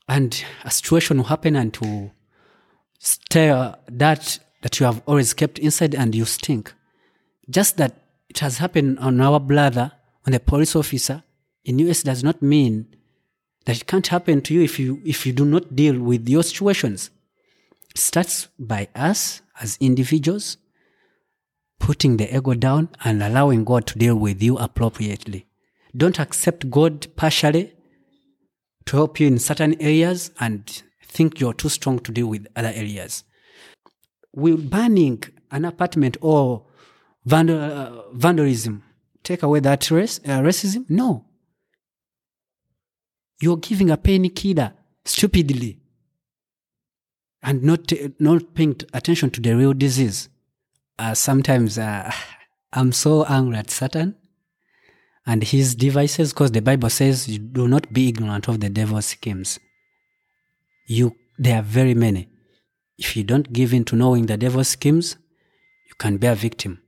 [0.08, 2.10] and a situation will happen and to
[3.02, 6.72] stir that that you have always kept inside and you stink.
[7.50, 7.96] Just that
[8.28, 9.90] it has happened on our brother,
[10.24, 11.24] on the police officer
[11.64, 12.86] in US does not mean
[13.64, 16.44] that it can't happen to you if you if you do not deal with your
[16.44, 17.10] situations.
[17.90, 20.56] It starts by us as individuals
[21.80, 25.46] putting the ego down and allowing God to deal with you appropriately.
[25.96, 27.74] Don't accept God partially
[28.86, 30.82] to help you in certain areas and
[31.12, 33.24] think you're too strong to deal with other areas.
[34.34, 36.64] Will banning an apartment or
[37.24, 38.82] vandal, uh, vandalism
[39.22, 40.88] take away that race, uh, racism?
[40.88, 41.26] No.
[43.40, 44.72] You're giving a painkiller
[45.04, 45.80] stupidly
[47.42, 50.28] and not, not paying attention to the real disease.
[50.98, 52.10] Uh, sometimes uh,
[52.72, 54.16] I'm so angry at Satan
[55.26, 59.06] and his devices because the Bible says you do not be ignorant of the devil's
[59.06, 59.58] schemes.
[60.92, 62.28] You, there are very many.
[62.98, 65.16] If you don't give in to knowing the devil's schemes,
[65.88, 66.82] you can be a victim.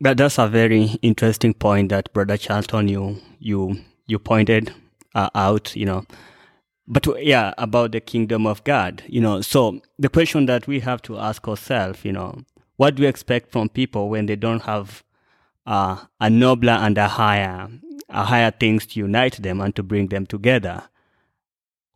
[0.00, 4.72] But that's a very interesting point that Brother Charlton you you you pointed
[5.14, 5.76] uh, out.
[5.76, 6.06] You know,
[6.86, 9.02] but yeah, about the kingdom of God.
[9.06, 12.44] You know, so the question that we have to ask ourselves, you know,
[12.76, 15.04] what do we expect from people when they don't have
[15.66, 17.68] uh, a nobler and a higher,
[18.08, 20.84] a higher things to unite them and to bring them together?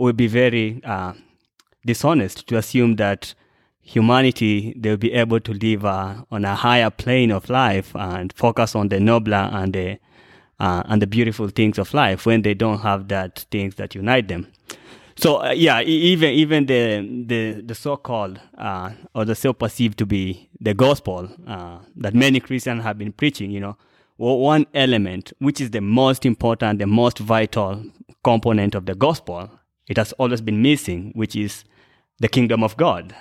[0.03, 1.13] Would be very uh,
[1.87, 3.35] dishonest to assume that
[3.81, 8.75] humanity they'll be able to live uh, on a higher plane of life and focus
[8.75, 9.99] on the nobler and the
[10.59, 14.27] uh, and the beautiful things of life when they don't have that things that unite
[14.27, 14.47] them.
[15.15, 16.83] So uh, yeah, even even the
[17.27, 22.41] the the so-called uh, or the so perceived to be the gospel uh, that many
[22.41, 23.77] Christians have been preaching, you know,
[24.17, 27.85] one element which is the most important, the most vital
[28.25, 29.51] component of the gospel,
[29.89, 31.65] it has always been missing, which is
[32.19, 33.15] the kingdom of God.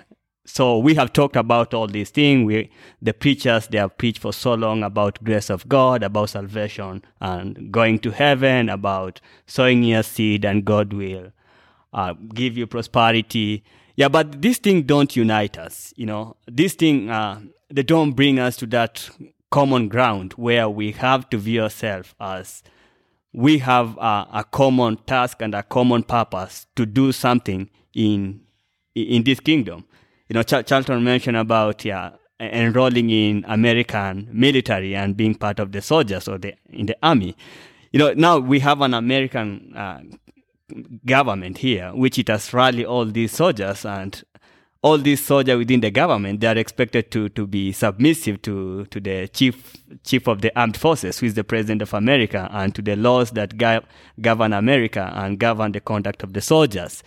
[0.45, 2.45] So we have talked about all these things.
[2.45, 7.03] We, the preachers, they have preached for so long about grace of God, about salvation
[7.19, 11.31] and going to heaven, about sowing your seed and God will
[11.93, 13.63] uh, give you prosperity.
[13.95, 15.93] Yeah, but this thing don't unite us.
[15.95, 19.09] You know, this thing uh, they don't bring us to that
[19.51, 22.63] common ground where we have to view ourselves as
[23.33, 28.41] we have uh, a common task and a common purpose to do something in
[28.95, 29.85] in this kingdom.
[30.27, 35.71] You know, Ch- Charlton mentioned about yeah enrolling in American military and being part of
[35.71, 37.35] the soldiers or the in the army.
[37.91, 40.01] You know, now we have an American uh,
[41.05, 44.23] government here, which it has rallied all these soldiers and
[44.83, 48.99] all these soldiers within the government, they are expected to, to be submissive to, to
[48.99, 52.81] the chief chief of the armed forces, who is the president of America, and to
[52.81, 53.83] the laws that gov-
[54.19, 57.03] govern America and govern the conduct of the soldiers.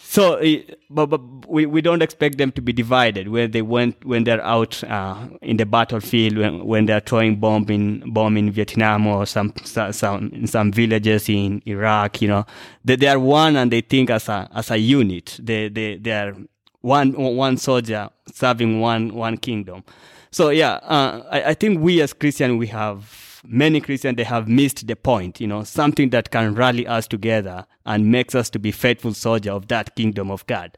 [0.00, 0.40] So,
[0.88, 4.44] but, but we, we don't expect them to be divided when they went when they're
[4.44, 9.26] out uh, in the battlefield when, when they're throwing bomb in bomb in Vietnam or
[9.26, 12.22] some some some villages in Iraq.
[12.22, 12.46] You know,
[12.84, 15.36] they, they are one and they think as a as a unit.
[15.42, 16.34] They they they are
[16.80, 19.84] one one soldier serving one one kingdom.
[20.30, 24.48] So yeah, uh, I, I think we as Christians we have many Christians they have
[24.48, 28.58] missed the point, you know, something that can rally us together and makes us to
[28.58, 30.76] be faithful soldier of that kingdom of God.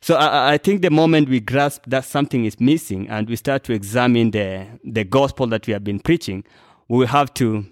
[0.00, 3.64] So I, I, think the moment we grasp that something is missing and we start
[3.64, 6.44] to examine the the gospel that we have been preaching,
[6.88, 7.66] we will have to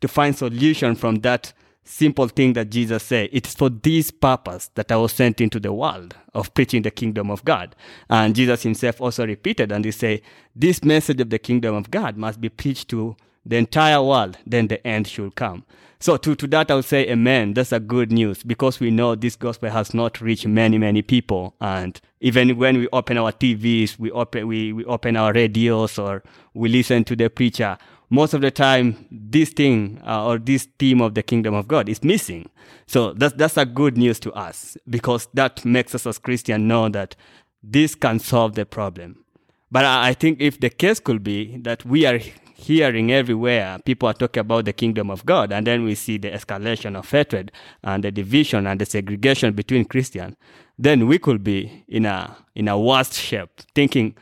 [0.00, 1.52] to find solution from that
[1.84, 3.28] simple thing that Jesus said.
[3.32, 6.90] It is for this purpose that I was sent into the world of preaching the
[6.90, 7.74] kingdom of God.
[8.08, 10.22] And Jesus himself also repeated and he said,
[10.54, 14.68] this message of the kingdom of God must be preached to the entire world, then
[14.68, 15.64] the end should come.
[15.98, 17.54] So to, to that, I would say, amen.
[17.54, 21.54] That's a good news because we know this gospel has not reached many, many people.
[21.60, 26.24] And even when we open our TVs, we open, we, we open our radios or
[26.54, 27.78] we listen to the preacher,
[28.12, 31.88] most of the time, this thing uh, or this theme of the kingdom of God
[31.88, 32.50] is missing.
[32.86, 36.90] So that's, that's a good news to us because that makes us as Christians know
[36.90, 37.16] that
[37.62, 39.24] this can solve the problem.
[39.70, 42.18] But I think if the case could be that we are
[42.54, 46.30] hearing everywhere people are talking about the kingdom of God, and then we see the
[46.32, 47.50] escalation of hatred
[47.82, 50.36] and the division and the segregation between Christians,
[50.78, 54.14] then we could be in a in a worse shape, thinking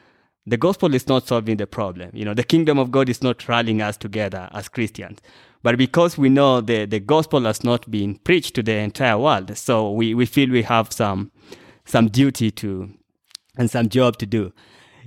[0.47, 2.11] the gospel is not solving the problem.
[2.13, 5.19] You know, the kingdom of God is not rallying us together as Christians.
[5.63, 9.57] But because we know the, the gospel has not been preached to the entire world,
[9.59, 11.31] so we, we feel we have some
[11.85, 12.91] some duty to
[13.57, 14.53] and some job to do.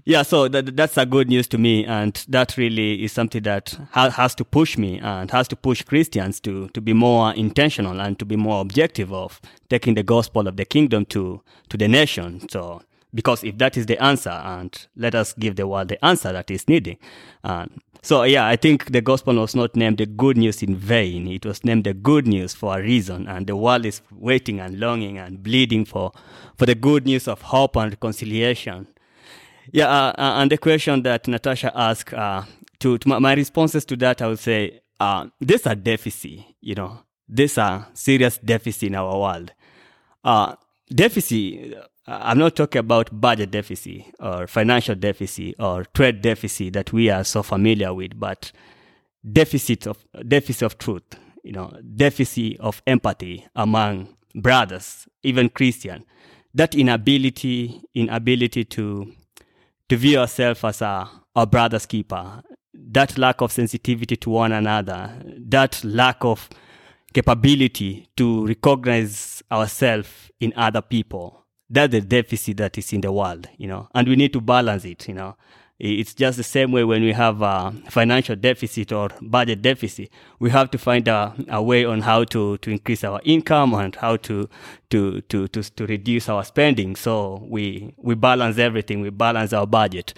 [0.06, 3.78] Yeah, so that, that's a good news to me, and that really is something that
[3.92, 8.00] ha- has to push me and has to push Christians to to be more intentional
[8.00, 11.88] and to be more objective of taking the gospel of the kingdom to to the
[11.88, 12.48] nation.
[12.50, 12.82] So
[13.14, 16.50] because if that is the answer, and let us give the world the answer that
[16.50, 16.98] is needing.
[17.44, 21.28] And so yeah, I think the gospel was not named the good news in vain.
[21.28, 24.80] It was named the good news for a reason, and the world is waiting and
[24.80, 26.12] longing and bleeding for
[26.58, 28.88] for the good news of hope and reconciliation.
[29.72, 32.44] Yeah, uh, uh, and the question that Natasha asked, uh,
[32.80, 37.00] to, to my, responses to that, I would say, uh, there's a deficit, you know,
[37.30, 39.54] there's a serious deficit in our world.
[40.94, 41.74] Deficit,
[42.08, 47.10] uh, I'm not talking about budget deficit or financial deficit or trade deficit that we
[47.10, 48.52] are so familiar with, but
[49.32, 51.04] deficit of deficit of truth,
[51.44, 56.06] you know, deficit of empathy among brothers, even Christian.
[56.54, 59.12] That inability, inability to
[59.90, 65.12] to view ourselves as a, a brother's keeper, that lack of sensitivity to one another,
[65.48, 66.50] that lack of
[67.14, 70.10] capability to recognize ourselves
[70.40, 71.46] in other people.
[71.70, 74.86] That's the deficit that is in the world, you know, and we need to balance
[74.86, 75.36] it, you know.
[75.80, 80.10] It's just the same way when we have a financial deficit or budget deficit.
[80.40, 83.94] We have to find a, a way on how to, to increase our income and
[83.96, 84.48] how to,
[84.92, 86.96] to, to, to, to reduce our spending.
[86.96, 89.02] So we, we balance everything.
[89.02, 90.14] We balance our budget.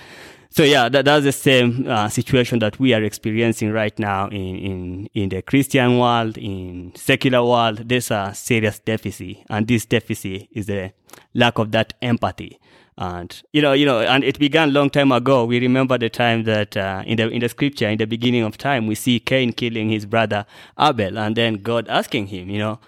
[0.56, 4.56] So yeah, that, that's the same uh, situation that we are experiencing right now in,
[4.56, 7.90] in, in the Christian world, in secular world.
[7.90, 10.94] There's a serious deficit, and this deficit is the
[11.34, 12.58] lack of that empathy.
[12.98, 15.44] And you know you know and it began long time ago.
[15.44, 18.58] We remember the time that uh, in the in the scripture in the beginning of
[18.58, 20.46] time we see cain killing his brother
[20.80, 22.80] abel and then god asking him you know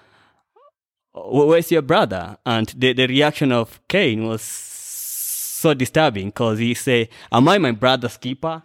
[1.25, 2.37] where's your brother?
[2.45, 4.41] And the, the reaction of cain was
[5.57, 8.63] so disturbing because he say am i my brother's keeper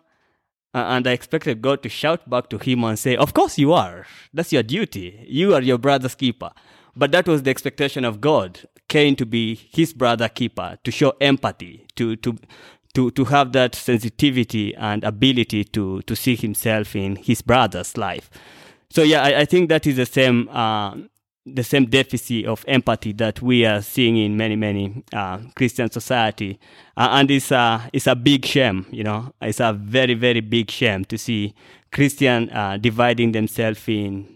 [0.74, 4.06] and I expected God to shout back to him and say, Of course you are.
[4.32, 5.24] That's your duty.
[5.28, 6.50] You are your brother's keeper.
[6.96, 8.60] But that was the expectation of God.
[8.88, 12.36] Cain to be his brother keeper, to show empathy, to to
[12.94, 18.30] to to have that sensitivity and ability to to see himself in his brother's life.
[18.90, 20.96] So yeah, I, I think that is the same uh,
[21.44, 26.58] the same deficit of empathy that we are seeing in many many uh, Christian society,
[26.96, 28.86] uh, and it's a it's a big shame.
[28.90, 31.54] You know, it's a very very big shame to see
[31.90, 34.28] Christian uh, dividing themselves in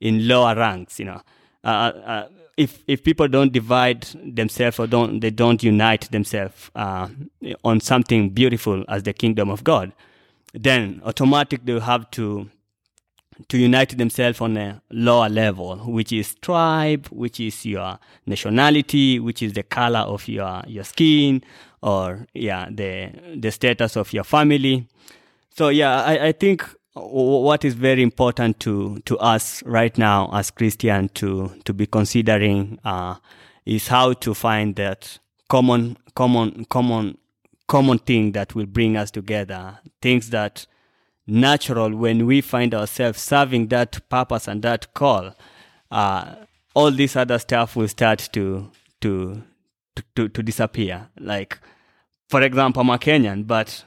[0.00, 0.98] in lower ranks.
[0.98, 1.22] You know.
[1.64, 7.08] Uh, uh, if if people don't divide themselves or don't they don't unite themselves uh,
[7.64, 9.92] on something beautiful as the kingdom of God,
[10.54, 12.48] then automatically they have to
[13.48, 19.42] to unite themselves on a lower level, which is tribe, which is your nationality, which
[19.42, 21.42] is the color of your your skin,
[21.82, 24.86] or yeah, the the status of your family.
[25.50, 26.64] So yeah, I, I think
[26.94, 32.78] what is very important to to us right now as Christian to to be considering
[32.84, 33.16] uh,
[33.64, 35.18] is how to find that
[35.48, 37.18] common common common
[37.68, 40.66] common thing that will bring us together things that
[41.26, 45.34] natural when we find ourselves serving that purpose and that call
[45.90, 46.34] uh,
[46.74, 48.70] all this other stuff will start to
[49.00, 49.42] to
[50.14, 51.58] to, to, disappear like
[52.28, 53.84] for example i'm a kenyan but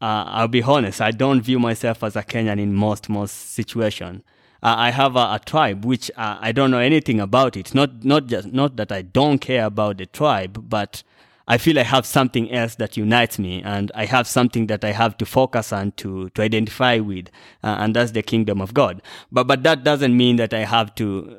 [0.00, 4.22] uh, I'll be honest, I don't view myself as a Kenyan in most most situation.
[4.62, 7.74] Uh, I have a, a tribe which uh, I don't know anything about it.
[7.74, 11.02] Not not just not that I don't care about the tribe, but
[11.48, 14.92] I feel I have something else that unites me, and I have something that I
[14.92, 17.28] have to focus on to to identify with,
[17.62, 19.02] uh, and that's the kingdom of God.
[19.32, 21.38] But but that doesn't mean that I have to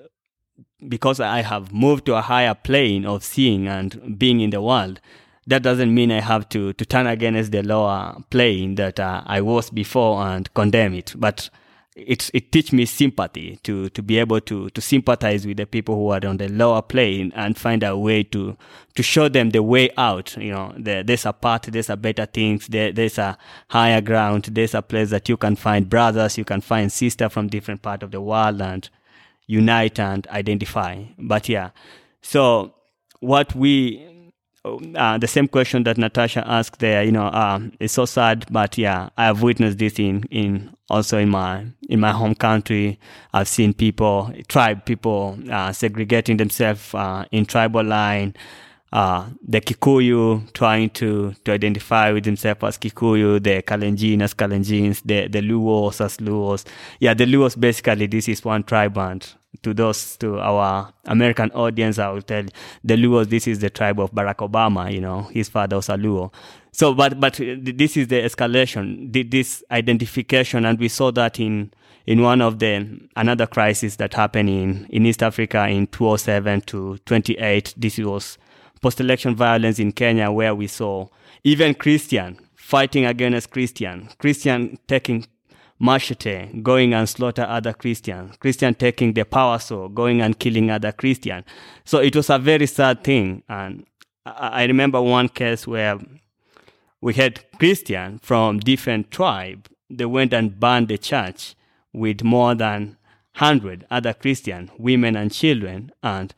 [0.88, 5.00] because I have moved to a higher plane of seeing and being in the world
[5.48, 9.42] that doesn't mean I have to, to turn against the lower plane that uh, I
[9.42, 11.14] was before and condemn it.
[11.18, 11.50] But
[11.96, 15.96] it it teach me sympathy to to be able to to sympathize with the people
[15.96, 18.56] who are on the lower plane and find a way to
[18.96, 20.36] to show them the way out.
[20.38, 23.38] You know, there, there's a path, there's a better things, there, there's a
[23.70, 27.48] higher ground, there's a place that you can find brothers, you can find sister from
[27.48, 28.90] different part of the world and
[29.48, 31.04] unite and identify.
[31.18, 31.72] But yeah,
[32.22, 32.74] so
[33.20, 34.11] what we
[34.64, 38.78] uh, the same question that Natasha asked there, you know, um, it's so sad, but
[38.78, 43.00] yeah, I have witnessed this in, in also in my in my home country.
[43.34, 48.36] I've seen people, tribe people, uh, segregating themselves uh, in tribal line.
[48.94, 55.02] Uh, the Kikuyu trying to, to identify with themselves as Kikuyu, the Kalenjin as Kalenjins,
[55.06, 56.66] the, the Luos as Luos.
[57.00, 59.26] Yeah, the Luos basically, this is one tribe and
[59.64, 62.44] to those to our American audience, I will tell
[62.84, 63.30] the Luos.
[63.30, 64.92] This is the tribe of Barack Obama.
[64.92, 66.34] You know, his father was a Luo.
[66.72, 71.74] So, but but uh, this is the escalation, this identification, and we saw that in
[72.06, 76.98] in one of the another crisis that happened in in East Africa in 2007 to
[77.06, 77.74] 28.
[77.78, 78.38] This was
[78.82, 81.08] post-election violence in Kenya, where we saw
[81.44, 85.26] even Christian fighting against Christian, Christian taking
[85.82, 90.92] machete, going and slaughter other Christians, Christian taking the power saw, going and killing other
[90.92, 91.44] Christians.
[91.84, 93.44] So it was a very sad thing.
[93.50, 93.86] And
[94.26, 95.98] I remember one case where
[97.02, 99.68] we had Christian from different tribe.
[99.90, 101.56] They went and burned the church
[101.92, 102.98] with more than
[103.38, 105.92] 100 other Christian, women and children.
[106.04, 106.34] And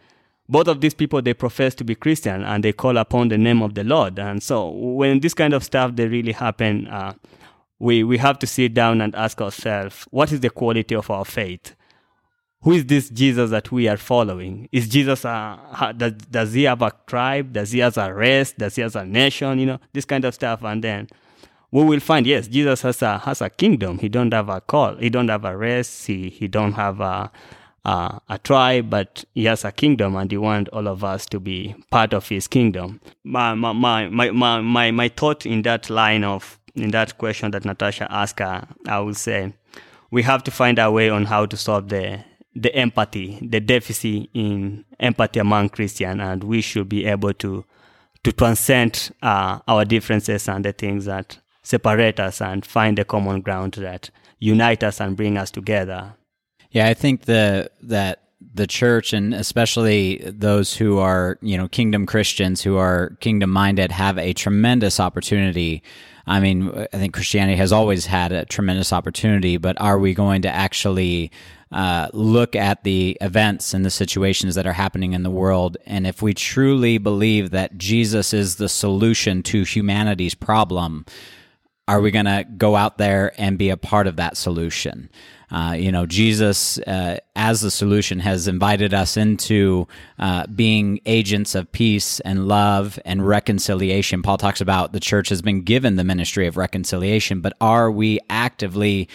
[0.48, 3.62] both of these people, they profess to be Christian and they call upon the name
[3.62, 4.18] of the Lord.
[4.18, 7.14] And so when this kind of stuff, they really happen, uh,
[7.84, 11.26] we, we have to sit down and ask ourselves, what is the quality of our
[11.26, 11.76] faith?
[12.62, 14.70] Who is this Jesus that we are following?
[14.72, 17.52] Is Jesus a, does, does he have a tribe?
[17.52, 18.54] Does he have a race?
[18.54, 19.60] Does he have a nation?
[19.60, 20.64] You know, this kind of stuff.
[20.64, 21.10] And then
[21.72, 24.00] we will find, yes, Jesus has a, has a kingdom.
[24.00, 24.96] He don't have a call.
[24.96, 26.06] He don't have a race.
[26.06, 27.30] He, he don't have a,
[27.84, 31.40] a, a tribe, but he has a kingdom and he wants all of us to
[31.42, 33.02] be part of his kingdom.
[33.26, 37.66] My, my, my, my, my, my thought in that line of in that question that
[37.66, 39.54] Natasha asked, her, I would say
[40.12, 42.24] we have to find a way on how to solve the
[42.56, 47.66] the empathy, the deficit in empathy among Christians, and we should be able to
[48.24, 53.42] to transcend uh, our differences and the things that separate us and find a common
[53.42, 54.10] ground that
[54.40, 56.14] unite us and bring us together.
[56.72, 58.23] Yeah, I think the that
[58.54, 63.92] the church and especially those who are you know kingdom Christians who are kingdom minded
[63.92, 65.84] have a tremendous opportunity
[66.26, 70.44] I mean, I think Christianity has always had a tremendous opportunity, but are we going
[70.44, 71.32] to actually
[71.72, 75.76] uh, look at the events and the situations that are happening in the world?
[75.86, 81.06] And if we truly believe that Jesus is the solution to humanity's problem,
[81.90, 85.10] are we going to go out there and be a part of that solution?
[85.54, 89.88] Uh, you know, Jesus, uh, as the solution, has invited us into
[90.18, 94.24] uh, being agents of peace and love and reconciliation.
[94.24, 98.20] Paul talks about the church has been given the ministry of reconciliation, but are we
[98.32, 99.08] actively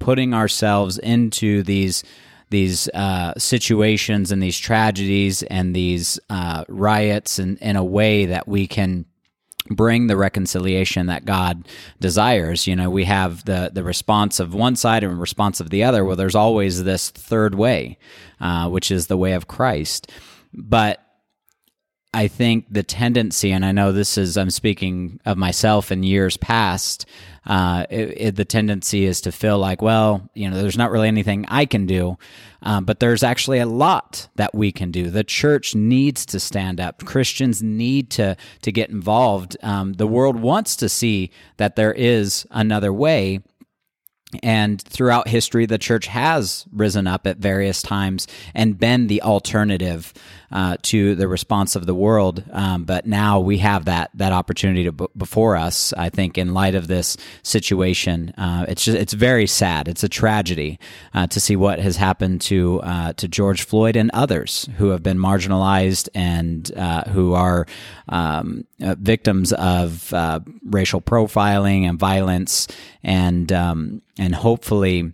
[0.00, 2.02] putting ourselves into these?
[2.50, 8.46] these uh, situations and these tragedies and these uh, riots in, in a way that
[8.46, 9.06] we can
[9.70, 11.68] bring the reconciliation that God
[12.00, 12.66] desires.
[12.66, 16.04] You know, we have the the response of one side and response of the other.
[16.04, 17.98] Well, there's always this third way,
[18.40, 20.10] uh, which is the way of Christ.
[20.52, 21.04] But
[22.14, 26.36] I think the tendency, and I know this is, I'm speaking of myself in years
[26.36, 27.06] past,
[27.46, 31.08] uh, it, it, the tendency is to feel like, well, you know, there's not really
[31.08, 32.16] anything I can do,
[32.62, 35.10] uh, but there's actually a lot that we can do.
[35.10, 37.04] The church needs to stand up.
[37.04, 39.56] Christians need to to get involved.
[39.62, 43.40] Um, the world wants to see that there is another way,
[44.42, 50.14] and throughout history, the church has risen up at various times and been the alternative
[50.52, 52.44] uh, to the response of the world.
[52.52, 55.92] Um, but now we have that that opportunity to, before us.
[55.96, 59.88] I think in light of this situation, uh, it's just, it's very sad.
[59.88, 60.78] It's a tragedy
[61.14, 65.02] uh, to see what has happened to uh, to George Floyd and others who have
[65.02, 67.66] been marginalized and uh, who are
[68.08, 70.12] um, uh, victims of
[70.64, 72.68] racial profiling and violence,
[73.02, 75.12] and um, and hopefully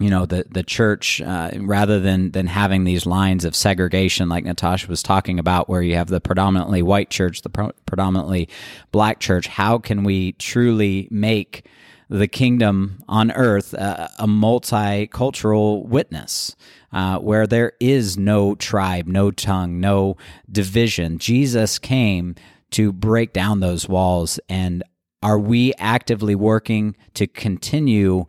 [0.00, 4.44] you know the the church uh, rather than than having these lines of segregation like
[4.44, 8.48] Natasha was talking about where you have the predominantly white church the pro- predominantly
[8.90, 11.66] black church how can we truly make
[12.08, 16.56] the kingdom on earth uh, a multicultural witness
[16.92, 20.16] uh, where there is no tribe no tongue no
[20.50, 21.18] division?
[21.18, 22.34] Jesus came
[22.70, 24.82] to break down those walls and
[25.22, 28.24] are we actively working to continue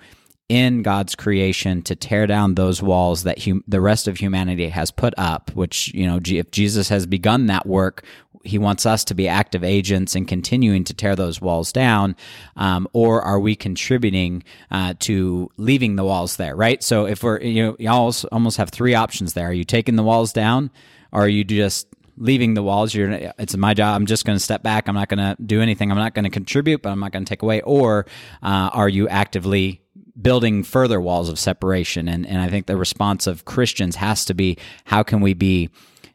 [0.52, 4.92] in God's creation to tear down those walls that hum- the rest of humanity has
[4.92, 8.04] put up, which, you know, if Jesus has begun that work,
[8.44, 12.18] he wants us to be active agents and continuing to tear those walls down,
[12.58, 16.54] um, or are we contributing uh, to leaving the walls there?
[16.54, 16.84] Right.
[16.84, 19.96] So if we're you know you almost almost have three options there: are you taking
[19.96, 20.70] the walls down,
[21.14, 21.88] or are you just
[22.18, 22.94] leaving the walls.
[22.94, 23.96] You're it's my job.
[23.96, 24.88] I'm just going to step back.
[24.88, 25.92] I'm not going to do anything.
[25.92, 27.62] I'm not going to contribute, but I'm not going to take away.
[27.62, 28.06] Or
[28.44, 29.81] uh, are you actively
[30.20, 32.08] building further walls of separation?
[32.08, 35.70] And and I think the response of Christians has to be how can we be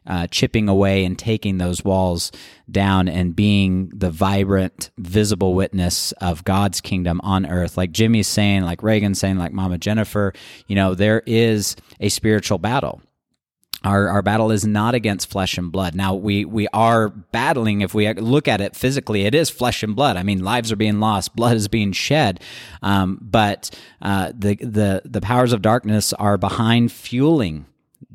[0.07, 2.31] uh, chipping away and taking those walls
[2.71, 7.77] down and being the vibrant, visible witness of God's kingdom on earth.
[7.77, 10.33] Like Jimmy's saying, like Reagan's saying, like Mama Jennifer,
[10.67, 13.01] you know, there is a spiritual battle.
[13.83, 15.93] Our, our battle is not against flesh and blood.
[15.93, 17.81] Now we we are battling.
[17.81, 20.17] If we look at it physically, it is flesh and blood.
[20.17, 22.41] I mean, lives are being lost, blood is being shed.
[22.81, 23.69] Um, but
[24.01, 27.67] uh, the the the powers of darkness are behind fueling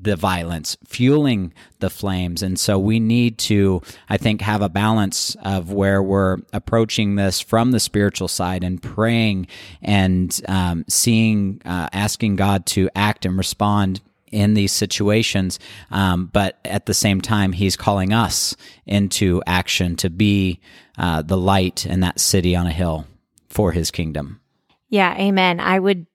[0.03, 2.43] the violence, fueling the flames.
[2.43, 7.41] And so we need to, I think, have a balance of where we're approaching this
[7.41, 9.47] from the spiritual side and praying
[9.81, 14.01] and um, seeing, uh, asking God to act and respond
[14.33, 15.59] in these situations.
[15.91, 18.57] Um, but at the same time, He's calling us
[18.87, 20.61] into action to be
[20.99, 23.07] uh, the light in that city on a hill
[23.49, 24.41] for His kingdom.
[24.89, 25.61] Yeah, amen.
[25.61, 26.07] I would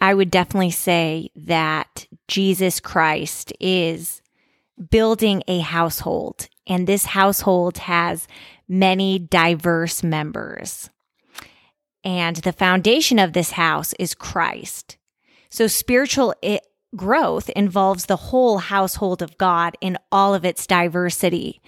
[0.00, 4.20] I would definitely say that Jesus Christ is
[4.90, 8.26] building a household, and this household has
[8.68, 10.90] many diverse members.
[12.04, 14.96] And the foundation of this house is Christ.
[15.50, 21.60] So spiritual it, growth involves the whole household of God in all of its diversity.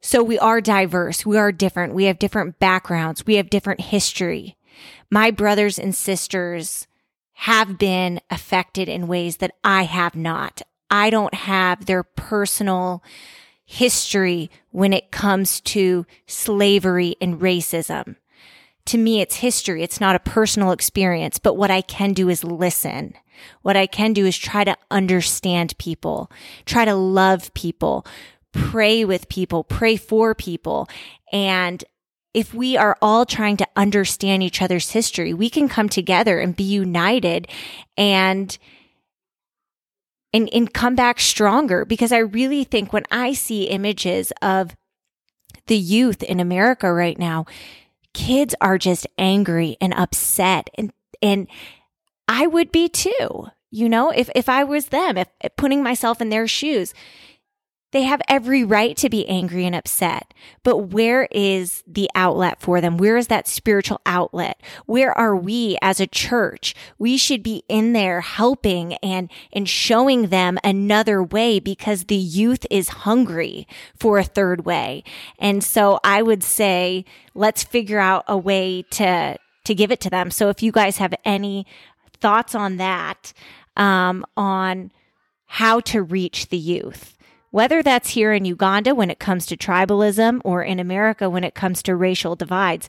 [0.00, 1.24] So we are diverse.
[1.24, 1.94] We are different.
[1.94, 3.26] We have different backgrounds.
[3.26, 4.56] We have different history.
[5.10, 6.86] My brothers and sisters
[7.34, 10.62] have been affected in ways that I have not.
[10.90, 13.02] I don't have their personal
[13.64, 18.16] history when it comes to slavery and racism.
[18.86, 19.82] To me, it's history.
[19.82, 23.14] It's not a personal experience, but what I can do is listen.
[23.62, 26.30] What I can do is try to understand people,
[26.66, 28.06] try to love people,
[28.52, 30.88] pray with people, pray for people,
[31.32, 31.82] and
[32.34, 36.56] if we are all trying to understand each other's history, we can come together and
[36.56, 37.48] be united
[37.96, 38.58] and
[40.32, 44.74] and, and come back stronger because I really think when I see images of
[45.68, 47.46] the youth in America right now,
[48.14, 51.48] kids are just angry and upset and and
[52.28, 53.48] I would be too.
[53.70, 56.94] You know, if if I was them, if, if putting myself in their shoes,
[57.94, 60.34] they have every right to be angry and upset.
[60.64, 62.96] But where is the outlet for them?
[62.96, 64.60] Where is that spiritual outlet?
[64.84, 66.74] Where are we as a church?
[66.98, 72.66] We should be in there helping and, and showing them another way because the youth
[72.68, 75.04] is hungry for a third way.
[75.38, 79.36] And so I would say, let's figure out a way to,
[79.66, 80.32] to give it to them.
[80.32, 81.64] So if you guys have any
[82.18, 83.32] thoughts on that,
[83.76, 84.90] um, on
[85.46, 87.13] how to reach the youth
[87.54, 91.54] whether that's here in Uganda when it comes to tribalism or in America when it
[91.54, 92.88] comes to racial divides.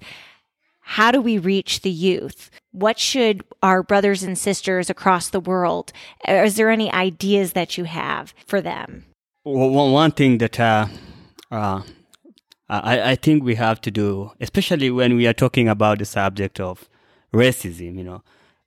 [0.80, 2.50] How do we reach the youth?
[2.72, 5.94] What should our brothers and sisters across the world?
[6.28, 9.06] Is there any ideas that you have for them?
[9.44, 10.88] Well, one thing that uh,
[11.52, 11.82] uh,
[12.68, 16.60] I, I think we have to do, especially when we are talking about the subject
[16.60, 16.90] of
[17.32, 18.24] racism, you know,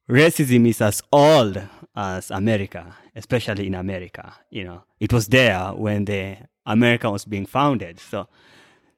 [0.08, 1.60] racism is as old
[1.96, 4.34] as America, especially in America.
[4.48, 6.36] You know, it was there when the
[6.66, 7.98] America was being founded.
[8.00, 8.28] So,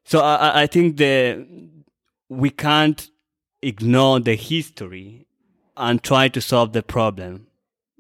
[0.05, 1.47] so I, I think the
[2.29, 3.11] we can't
[3.63, 5.27] ignore the history
[5.77, 7.47] and try to solve the problem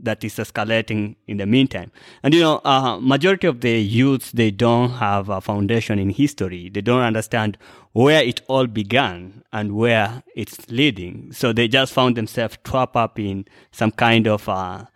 [0.03, 1.93] that is escalating in the meantime.
[2.23, 6.71] And you know, uh, majority of the youths they don't have a foundation in history.
[6.71, 7.59] They don't understand
[7.93, 11.33] where it all began and where it's leading.
[11.33, 14.87] So they just found themselves trapped up in some kind of uh,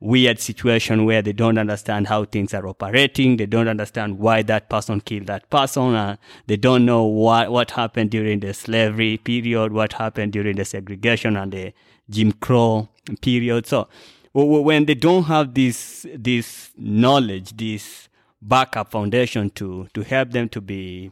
[0.00, 3.36] weird situation where they don't understand how things are operating.
[3.36, 5.94] They don't understand why that person killed that person.
[5.94, 6.16] Uh,
[6.46, 11.36] they don't know what, what happened during the slavery period, what happened during the segregation
[11.36, 11.74] and the
[12.08, 12.88] Jim Crow
[13.20, 13.66] period.
[13.66, 13.88] So
[14.32, 18.08] when they don't have this, this knowledge, this
[18.40, 21.10] backup foundation to, to help them to be,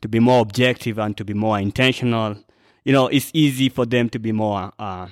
[0.00, 2.36] to be more objective and to be more intentional,
[2.84, 5.08] you know, it's easy for them to be more, uh,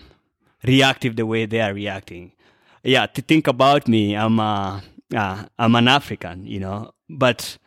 [0.63, 2.31] reactive the way they are reacting
[2.83, 4.81] yeah, to think about me, I'm uh,
[5.15, 7.59] uh, I'm an African, you know, but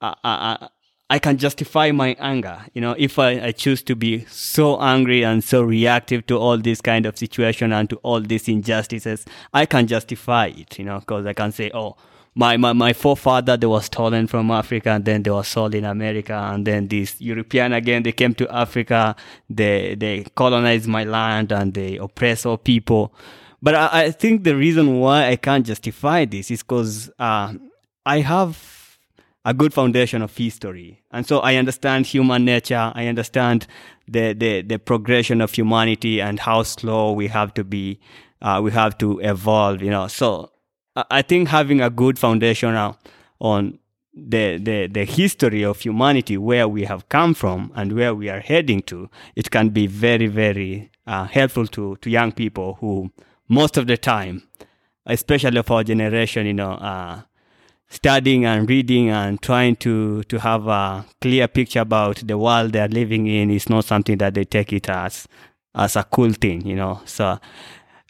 [0.00, 0.68] I, I,
[1.10, 5.22] I can justify my anger, you know, if I, I choose to be so angry
[5.22, 9.66] and so reactive to all this kind of situation and to all these injustices, I
[9.66, 11.96] can justify it, you know, because I can say, oh,
[12.34, 15.84] my, my, my forefather, they was stolen from Africa and then they were sold in
[15.84, 16.32] America.
[16.32, 19.14] And then these European again, they came to Africa,
[19.48, 23.14] they, they colonized my land and they oppress all people.
[23.64, 27.54] But I, I think the reason why I can't justify this is because uh,
[28.04, 28.98] I have
[29.46, 31.02] a good foundation of history.
[31.10, 32.92] And so I understand human nature.
[32.94, 33.66] I understand
[34.06, 38.00] the, the, the progression of humanity and how slow we have to be,
[38.42, 40.08] uh, we have to evolve, you know.
[40.08, 40.50] So
[40.94, 42.92] I I think having a good foundation uh,
[43.40, 43.78] on
[44.12, 48.40] the, the, the history of humanity, where we have come from and where we are
[48.40, 53.10] heading to, it can be very, very uh, helpful to, to young people who
[53.48, 54.42] most of the time,
[55.06, 57.22] especially of our generation, you know, uh,
[57.88, 62.88] studying and reading and trying to, to have a clear picture about the world they're
[62.88, 65.28] living in is not something that they take it as,
[65.74, 67.00] as a cool thing, you know.
[67.04, 67.38] So, uh,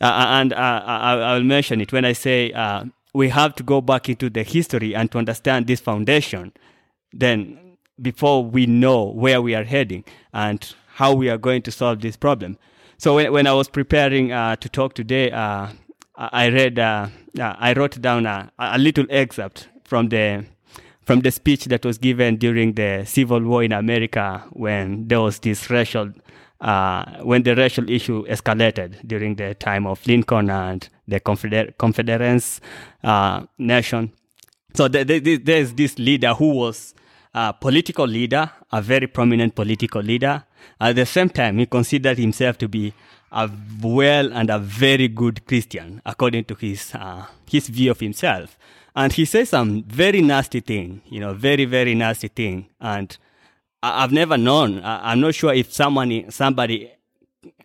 [0.01, 4.09] and uh, I, I'll mention it when I say uh, we have to go back
[4.09, 6.53] into the history and to understand this foundation,
[7.13, 12.01] then before we know where we are heading and how we are going to solve
[12.01, 12.59] this problem.
[12.99, 15.69] So when, when I was preparing uh, to talk today, uh,
[16.17, 17.09] I read, uh,
[17.39, 20.45] uh, I wrote down a, a little excerpt from the
[21.05, 25.39] from the speech that was given during the Civil War in America when there was
[25.41, 26.11] this racial,
[26.63, 32.61] uh, when the racial issue escalated during the time of Lincoln and the Confeder- Confederate
[33.03, 34.13] uh, nation.
[34.73, 36.95] So the, the, there's this leader who was
[37.35, 40.45] a political leader, a very prominent political leader.
[40.81, 42.95] At the same time, he considered himself to be
[43.33, 43.51] a
[43.83, 48.57] well and a very good Christian, according to his uh, his view of himself.
[48.97, 52.69] And he says some very nasty thing, you know, very very nasty thing.
[52.81, 53.17] And
[53.83, 54.81] I've never known.
[54.85, 56.93] I'm not sure if someone somebody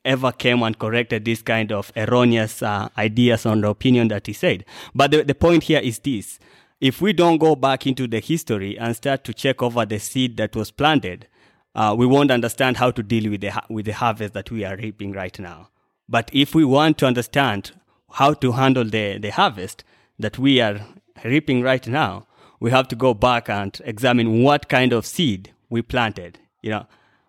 [0.04, 4.34] ever came and corrected this kind of erroneous uh, ideas on the opinion that he
[4.34, 4.66] said.
[4.96, 6.40] But the, the point here is this.
[6.81, 10.38] If we don't go back into the history and start to check over the seed
[10.38, 11.27] that was planted,
[11.76, 14.64] uh, we won't understand how to deal with the, ha- with the harvest that we
[14.64, 15.69] are reaping right now.
[16.07, 17.73] But if we want to understand
[18.14, 19.84] how to handle the, the harvest
[20.18, 20.80] that we are
[21.26, 22.27] reaping right now,
[22.61, 26.39] we have to go back and examine what kind of seed we planted.
[26.61, 26.85] You know,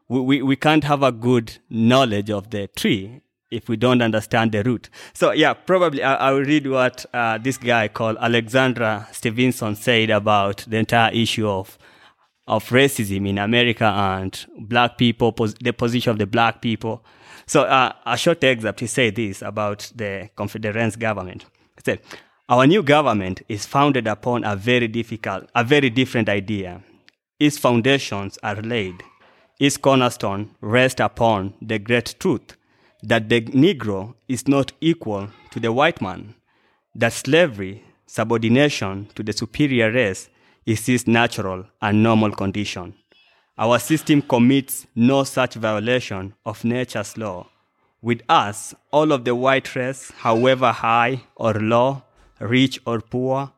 [0.09, 3.21] we, we, we can't have a good knowledge of the tree
[3.51, 4.89] if we don't understand the root.
[5.13, 10.11] So yeah, probably I, I will read what uh, this guy called Alexandra Stevenson said
[10.11, 11.79] about the entire issue of
[12.47, 17.05] of racism in America and black people, pos- the position of the black people.
[17.47, 21.45] So uh, a short excerpt, he said this about the Confederate government.
[21.77, 22.01] He said,
[22.49, 26.83] our new government is founded upon a very difficult, a very different idea.
[27.39, 29.05] Its foundations are laid.
[29.61, 32.57] Its cornerstone rests upon the great truth
[33.03, 36.35] that the Negro is not equal to the white man,
[36.95, 40.29] that slavery, subordination to the superior race,
[40.67, 42.95] is his natural and normal condition.
[43.59, 47.47] Our system commits no such violation of nature's law.
[48.03, 52.03] With us, all of the white race, however high or low,
[52.39, 53.53] rich or poor,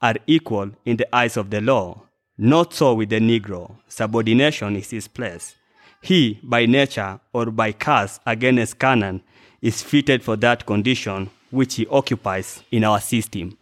[0.00, 2.02] are equal in the eyes of the law.
[2.36, 3.76] Not so with the Negro.
[3.88, 5.56] Subordination is his place.
[6.00, 9.22] He, by nature or by curse against Canaan,
[9.60, 13.56] is fitted for that condition which he occupies in our system.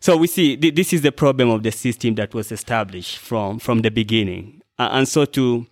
[0.00, 3.58] So we see th- this is the problem of the system that was established from,
[3.58, 4.62] from the beginning.
[4.78, 5.66] Uh, and so to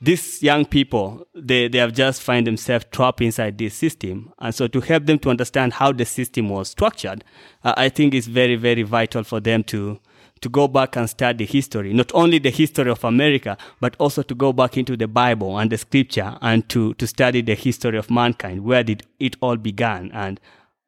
[0.00, 4.32] these young people, they, they have just find themselves trapped inside this system.
[4.38, 7.24] And so to help them to understand how the system was structured,
[7.64, 9.98] uh, I think it's very, very vital for them to,
[10.40, 14.34] to go back and study history, not only the history of America, but also to
[14.34, 18.10] go back into the Bible and the scripture and to, to study the history of
[18.10, 18.64] mankind.
[18.64, 20.40] Where did it all began and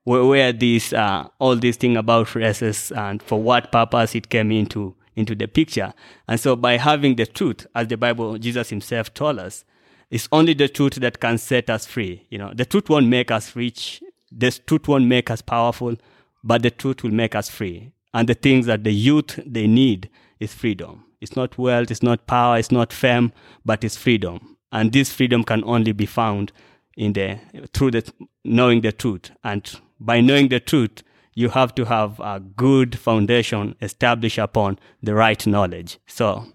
[0.04, 4.50] where, where these, uh, all these thing about races and for what purpose it came
[4.50, 5.92] into, into the picture.
[6.26, 9.64] And so by having the truth, as the Bible, Jesus himself told us,
[10.10, 12.26] it's only the truth that can set us free.
[12.30, 14.02] You know, the truth won't make us rich.
[14.32, 15.96] The truth won't make us powerful,
[16.42, 17.92] but the truth will make us free.
[18.12, 21.04] And the things that the youth they need is freedom.
[21.20, 23.32] It's not wealth, it's not power, it's not fame,
[23.64, 24.56] but it's freedom.
[24.72, 26.52] And this freedom can only be found
[26.96, 27.38] in the
[27.72, 28.12] through the
[28.44, 29.30] knowing the truth.
[29.44, 31.02] And by knowing the truth,
[31.34, 35.98] you have to have a good foundation established upon the right knowledge.
[36.06, 36.46] So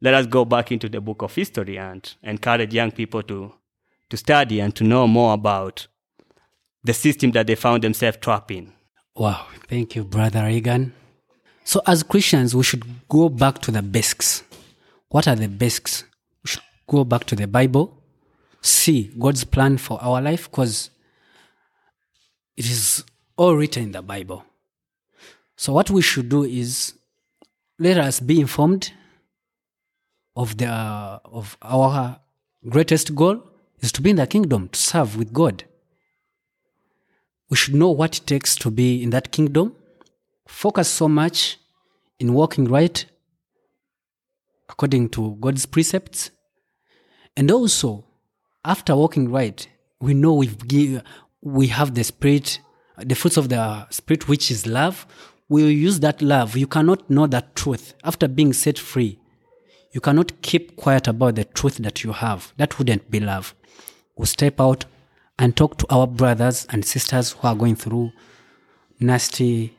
[0.00, 3.54] let us go back into the book of history and encourage young people to
[4.10, 5.86] to study and to know more about
[6.84, 8.72] the system that they found themselves trapped in.
[9.16, 10.92] Wow, thank you, Brother Reagan.
[11.64, 14.42] So, as Christians, we should go back to the basics.
[15.08, 16.04] What are the basics?
[16.42, 17.96] We should go back to the Bible,
[18.60, 20.90] see God's plan for our life, because
[22.56, 23.04] it is
[23.36, 24.44] all written in the Bible.
[25.56, 26.94] So, what we should do is
[27.78, 28.92] let us be informed
[30.34, 32.18] of the of our
[32.68, 33.42] greatest goal
[33.80, 35.64] is to be in the kingdom, to serve with God
[37.52, 39.76] we should know what it takes to be in that kingdom,
[40.46, 41.58] focus so much
[42.18, 43.04] in walking right
[44.68, 46.30] according to God's precepts.
[47.36, 48.04] And also,
[48.64, 49.66] after walking right,
[50.00, 51.02] we know we've give,
[51.40, 52.60] we have the spirit,
[52.98, 55.06] the fruits of the spirit, which is love.
[55.48, 56.56] We will use that love.
[56.56, 59.18] You cannot know that truth after being set free.
[59.92, 62.52] You cannot keep quiet about the truth that you have.
[62.56, 63.54] That wouldn't be love.
[64.16, 64.86] We step out
[65.38, 68.12] and talk to our brothers and sisters who are going through
[69.00, 69.74] nasty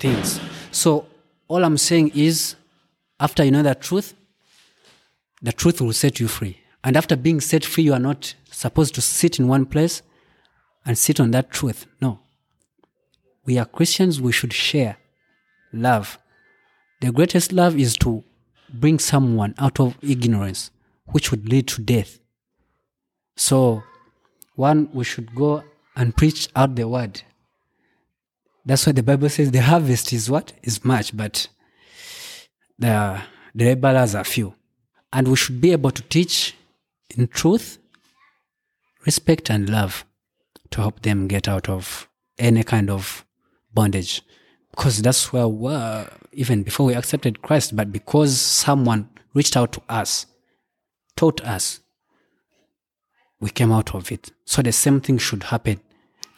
[0.00, 0.40] things.
[0.72, 1.06] So
[1.46, 2.56] all I'm saying is,
[3.20, 4.14] after you know the truth,
[5.42, 6.58] the truth will set you free.
[6.82, 10.02] And after being set free, you are not supposed to sit in one place
[10.84, 11.86] and sit on that truth.
[12.00, 12.20] No.
[13.44, 14.96] We are Christians, we should share
[15.72, 16.18] love.
[17.00, 18.24] The greatest love is to
[18.72, 20.70] bring someone out of ignorance,
[21.06, 22.18] which would lead to death.
[23.36, 23.82] So,
[24.54, 25.64] one, we should go
[25.96, 27.22] and preach out the word.
[28.64, 30.52] That's why the Bible says the harvest is what?
[30.62, 31.48] Is much, but
[32.78, 33.20] the,
[33.54, 34.54] the laborers are few.
[35.12, 36.54] And we should be able to teach
[37.16, 37.78] in truth,
[39.04, 40.04] respect, and love
[40.70, 42.08] to help them get out of
[42.38, 43.24] any kind of
[43.72, 44.22] bondage.
[44.70, 49.72] Because that's where we were even before we accepted Christ, but because someone reached out
[49.72, 50.26] to us,
[51.16, 51.80] taught us,
[53.40, 54.30] we came out of it.
[54.44, 55.80] So the same thing should happen.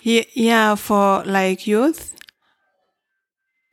[0.03, 2.15] Ye- Yeah, for like youth,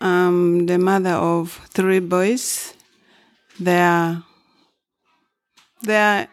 [0.01, 2.73] um, the mother of three boys,
[3.59, 4.23] they are,
[5.83, 6.27] they are,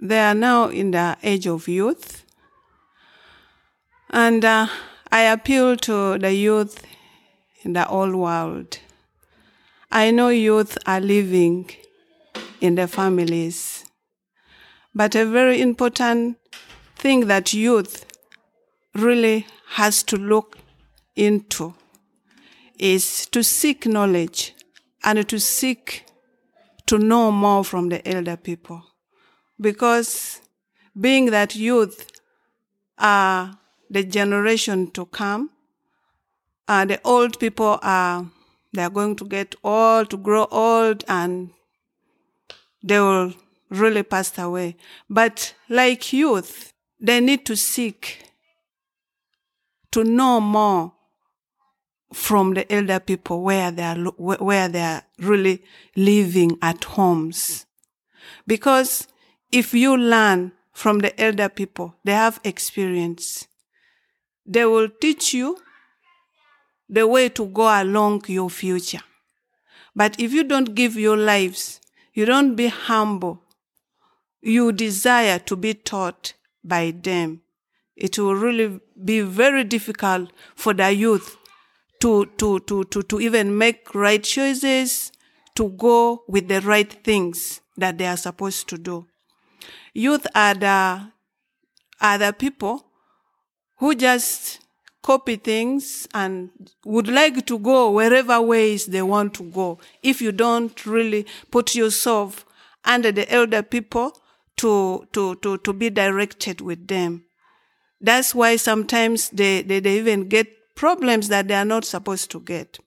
[0.00, 2.24] they are now in the age of youth.
[4.10, 4.68] And uh,
[5.10, 6.82] I appeal to the youth
[7.62, 8.78] in the whole world.
[9.90, 11.70] I know youth are living
[12.60, 13.84] in their families,
[14.94, 16.38] but a very important
[17.04, 18.06] thing that youth
[18.94, 20.56] really has to look
[21.14, 21.74] into
[22.78, 24.54] is to seek knowledge
[25.04, 26.06] and to seek
[26.86, 28.82] to know more from the elder people.
[29.60, 30.40] Because
[30.98, 32.10] being that youth
[32.96, 33.58] are
[33.90, 35.50] the generation to come,
[36.68, 38.26] uh, the old people are,
[38.72, 41.50] they are going to get old, to grow old, and
[42.82, 43.34] they will
[43.68, 44.76] really pass away.
[45.10, 46.73] But like youth,
[47.04, 48.30] they need to seek
[49.92, 50.92] to know more
[52.14, 55.62] from the elder people where they are where they are really
[55.96, 57.66] living at homes.
[58.46, 59.06] Because
[59.52, 63.46] if you learn from the elder people they have experience.
[64.46, 65.58] They will teach you
[66.88, 69.00] the way to go along your future.
[69.94, 71.80] But if you don't give your lives
[72.14, 73.42] you don't be humble.
[74.40, 77.42] You desire to be taught by them,
[77.96, 81.36] it will really be very difficult for the youth
[82.00, 85.12] to, to, to, to, to even make right choices,
[85.54, 89.06] to go with the right things that they are supposed to do.
[89.92, 91.12] Youth are the,
[92.00, 92.84] are the people
[93.76, 94.60] who just
[95.02, 96.50] copy things and
[96.84, 99.78] would like to go wherever ways they want to go.
[100.02, 102.44] If you don't really put yourself
[102.84, 104.16] under the elder people
[104.56, 107.24] to, to, to, to be directed with them.
[108.00, 112.40] That's why sometimes they, they, they even get problems that they are not supposed to
[112.40, 112.78] get.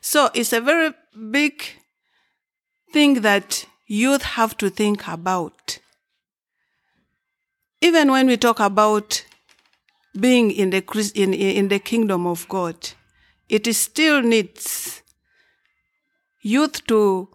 [0.00, 0.92] So it's a very
[1.30, 1.62] big
[2.92, 5.78] thing that youth have to think about.
[7.80, 9.24] Even when we talk about
[10.18, 12.76] being in the in, in the kingdom of God,
[13.48, 15.02] it still needs
[16.40, 17.28] youth to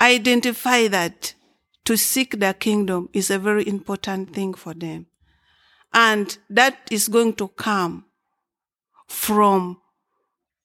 [0.00, 1.34] identify that
[1.92, 5.04] to seek the kingdom is a very important thing for them.
[5.92, 8.06] And that is going to come
[9.06, 9.78] from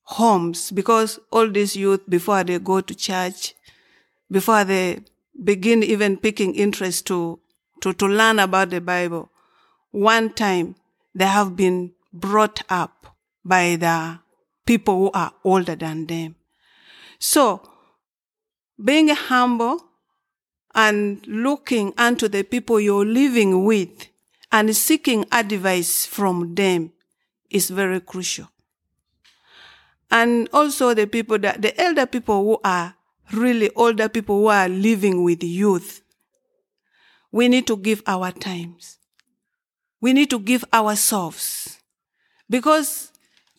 [0.04, 3.52] homes because all these youth, before they go to church,
[4.30, 5.00] before they
[5.44, 7.38] begin even picking interest to,
[7.82, 9.28] to, to learn about the Bible,
[9.90, 10.76] one time
[11.14, 13.14] they have been brought up
[13.44, 14.18] by the
[14.64, 16.36] people who are older than them.
[17.18, 17.60] So,
[18.82, 19.87] being humble
[20.78, 24.06] and looking unto the people you're living with
[24.52, 26.92] and seeking advice from them
[27.50, 28.48] is very crucial.
[30.08, 32.94] And also the people that, the elder people who are
[33.32, 36.00] really older people who are living with youth,
[37.32, 38.98] we need to give our times.
[40.00, 41.78] We need to give ourselves.
[42.48, 43.10] Because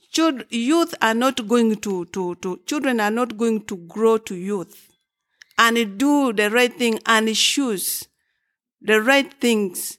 [0.09, 4.35] children, youth are not going to, to, to, children are not going to grow to
[4.35, 4.89] youth
[5.60, 8.07] and do the right thing and choose
[8.81, 9.98] the right things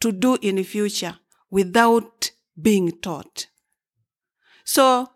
[0.00, 1.18] to do in the future
[1.50, 2.30] without
[2.60, 3.48] being taught.
[4.64, 5.08] So,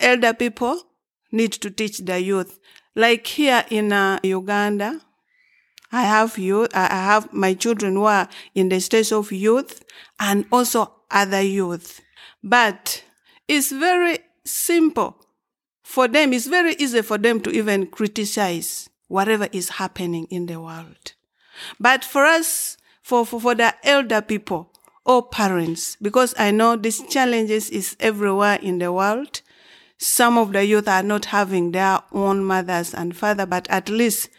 [0.00, 0.82] elder people
[1.30, 2.58] need to teach the youth.
[2.96, 5.00] Like here in uh, Uganda,
[5.92, 9.84] I have youth, I have my children who are in the stage of youth
[10.18, 12.00] and also other youth.
[12.42, 13.04] But
[13.46, 15.21] it's very simple
[15.82, 16.32] for them.
[16.32, 21.12] It's very easy for them to even criticize whatever is happening in the world.
[21.78, 24.70] But for us, for, for, for the elder people
[25.04, 29.42] or parents, because I know these challenges is everywhere in the world.
[29.98, 34.30] Some of the youth are not having their own mothers and father, but at least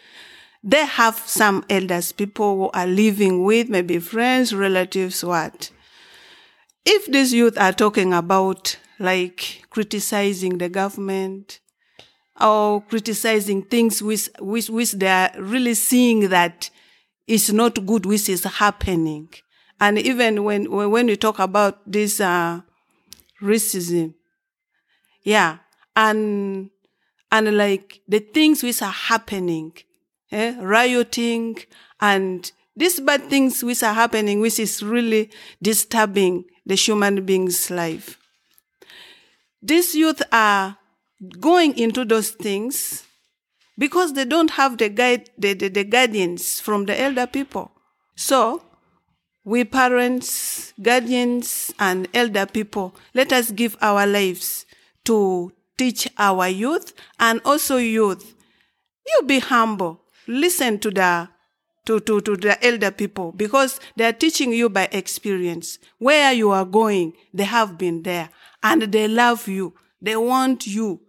[0.64, 5.72] they have some elders, people who are living with, maybe friends, relatives, what.
[6.86, 11.59] If these youth are talking about like criticizing the government
[12.39, 16.69] or criticizing things which, which, which they are really seeing that
[17.27, 19.30] is not good, which is happening.
[19.80, 22.61] And even when, when we talk about this, uh,
[23.41, 24.13] racism,
[25.23, 25.57] yeah,
[25.95, 26.69] and,
[27.31, 29.73] and like the things which are happening,
[30.31, 31.57] eh, rioting
[31.99, 35.30] and these bad things which are happening, which is really
[35.61, 38.17] disturbing the human being's life.
[39.64, 40.77] These youth are
[41.40, 43.06] going into those things
[43.77, 47.72] because they don't have the guide, the, the, the guardians from the elder people.
[48.15, 48.61] So,
[49.45, 54.65] we parents, guardians, and elder people, let us give our lives
[55.06, 58.35] to teach our youth and also youth.
[59.06, 61.30] You be humble listen to the
[61.85, 65.80] to, to, to the elder people because they are teaching you by experience.
[65.97, 68.30] Where you are going, they have been there
[68.61, 69.73] and they love you.
[70.01, 71.01] They want you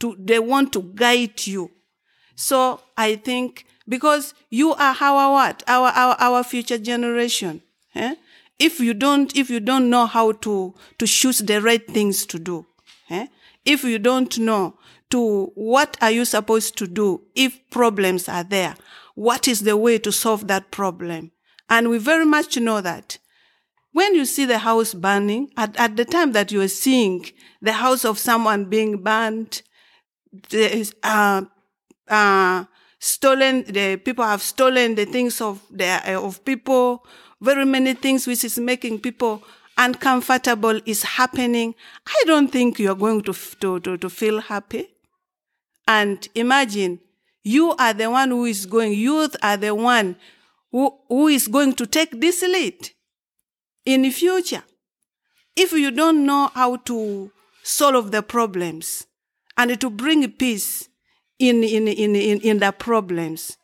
[0.00, 1.70] to, they want to guide you.
[2.36, 5.62] So I think because you are our what?
[5.66, 7.62] Our, our, our future generation.
[7.94, 8.14] Eh?
[8.58, 12.38] If you don't, if you don't know how to, to choose the right things to
[12.38, 12.66] do,
[13.10, 13.26] eh?
[13.64, 14.74] if you don't know
[15.10, 18.74] to what are you supposed to do if problems are there?
[19.14, 21.32] What is the way to solve that problem?
[21.68, 23.18] And we very much know that
[23.92, 27.26] when you see the house burning, at, at the time that you are seeing
[27.62, 29.62] the house of someone being burned,
[30.52, 31.42] uh,
[32.08, 32.64] uh,
[32.98, 37.06] stolen, the people have stolen the things of the, uh, of people,
[37.40, 39.42] very many things which is making people
[39.78, 41.74] uncomfortable is happening.
[42.06, 44.88] I don't think you're going to, to, to, to feel happy.
[45.86, 47.00] And imagine
[47.44, 50.16] you are the one who is going, youth are the one
[50.72, 52.90] who, who is going to take this lead
[53.84, 54.64] in the future.
[55.54, 57.30] If you don't know how to
[57.62, 59.06] solve the problems
[59.56, 60.88] and to bring peace
[61.38, 63.56] in, in, in, in, in the problems,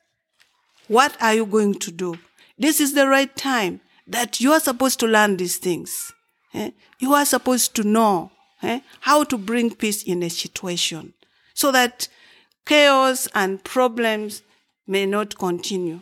[0.87, 2.17] what are you going to do?
[2.59, 6.13] This is the right time that you are supposed to learn these things.
[6.53, 6.71] Eh?
[6.99, 8.31] You are supposed to know
[8.63, 11.15] eh, how to bring peace in a situation
[11.55, 12.09] so that
[12.67, 14.43] chaos and problems
[14.87, 16.01] may not continue.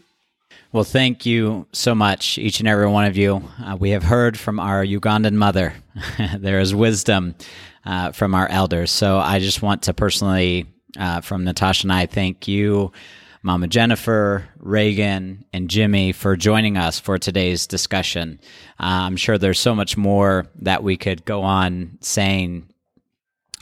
[0.70, 3.42] Well, thank you so much, each and every one of you.
[3.64, 5.72] Uh, we have heard from our Ugandan mother.
[6.36, 7.34] there is wisdom
[7.86, 8.90] uh, from our elders.
[8.90, 10.66] So I just want to personally,
[10.98, 12.92] uh, from Natasha and I, thank you,
[13.42, 18.38] Mama Jennifer, Reagan, and Jimmy for joining us for today's discussion.
[18.78, 22.68] Uh, I'm sure there's so much more that we could go on saying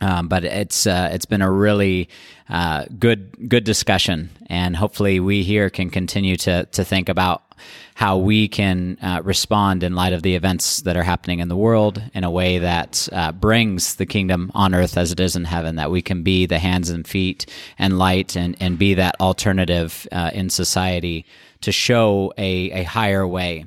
[0.01, 2.09] um, but it's uh, it's been a really
[2.49, 7.43] uh, good good discussion, and hopefully we here can continue to to think about
[7.95, 11.57] how we can uh, respond in light of the events that are happening in the
[11.57, 15.45] world in a way that uh, brings the kingdom on earth as it is in
[15.45, 15.77] heaven.
[15.77, 17.47] That we can be the hands and feet
[17.79, 21.25] and light, and and be that alternative uh, in society
[21.63, 23.65] to show a a higher way.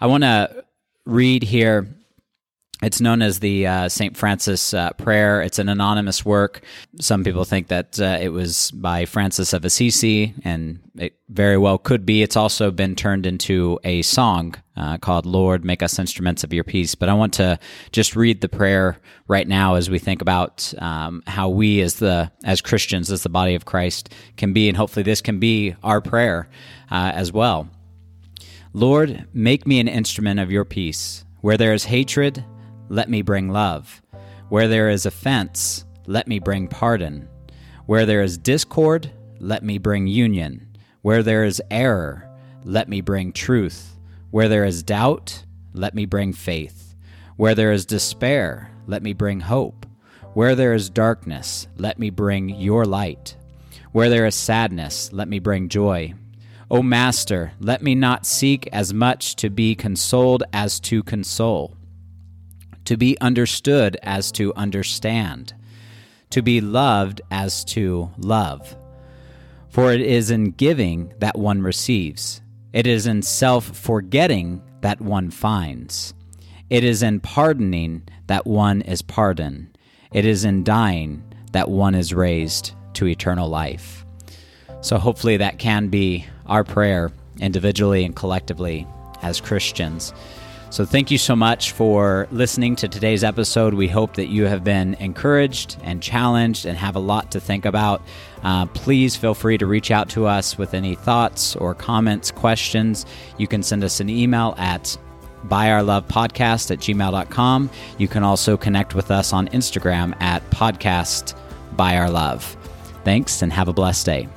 [0.00, 0.64] I want to
[1.04, 1.86] read here
[2.86, 4.16] it's known as the uh, St.
[4.16, 5.42] Francis uh, Prayer.
[5.42, 6.60] It's an anonymous work.
[7.00, 11.78] Some people think that uh, it was by Francis of Assisi, and it very well
[11.78, 12.22] could be.
[12.22, 16.62] It's also been turned into a song uh, called Lord, Make Us Instruments of Your
[16.62, 16.94] Peace.
[16.94, 17.58] But I want to
[17.90, 22.30] just read the prayer right now as we think about um, how we, as, the,
[22.44, 26.00] as Christians, as the body of Christ, can be, and hopefully this can be our
[26.00, 26.48] prayer
[26.92, 27.68] uh, as well.
[28.72, 31.24] Lord, make me an instrument of your peace.
[31.40, 32.44] Where there is hatred,
[32.88, 34.02] let me bring love.
[34.48, 37.28] Where there is offense, let me bring pardon.
[37.86, 39.10] Where there is discord,
[39.40, 40.76] let me bring union.
[41.02, 42.28] Where there is error,
[42.64, 43.98] let me bring truth.
[44.30, 46.94] Where there is doubt, let me bring faith.
[47.36, 49.86] Where there is despair, let me bring hope.
[50.34, 53.36] Where there is darkness, let me bring your light.
[53.92, 56.14] Where there is sadness, let me bring joy.
[56.70, 61.76] O Master, let me not seek as much to be consoled as to console
[62.86, 65.52] to be understood as to understand,
[66.30, 68.76] to be loved as to love.
[69.68, 72.40] For it is in giving that one receives,
[72.72, 76.14] it is in self forgetting that one finds,
[76.70, 79.76] it is in pardoning that one is pardoned,
[80.12, 81.22] it is in dying
[81.52, 84.04] that one is raised to eternal life.
[84.80, 87.10] So, hopefully, that can be our prayer
[87.40, 88.86] individually and collectively
[89.22, 90.12] as Christians.
[90.70, 93.72] So, thank you so much for listening to today's episode.
[93.72, 97.64] We hope that you have been encouraged and challenged and have a lot to think
[97.64, 98.02] about.
[98.42, 103.06] Uh, please feel free to reach out to us with any thoughts or comments, questions.
[103.38, 104.96] You can send us an email at
[105.48, 107.70] byourlovepodcast at gmail.com.
[107.98, 111.34] You can also connect with us on Instagram at podcast
[111.76, 112.56] by our love.
[113.04, 114.28] Thanks and have a blessed day.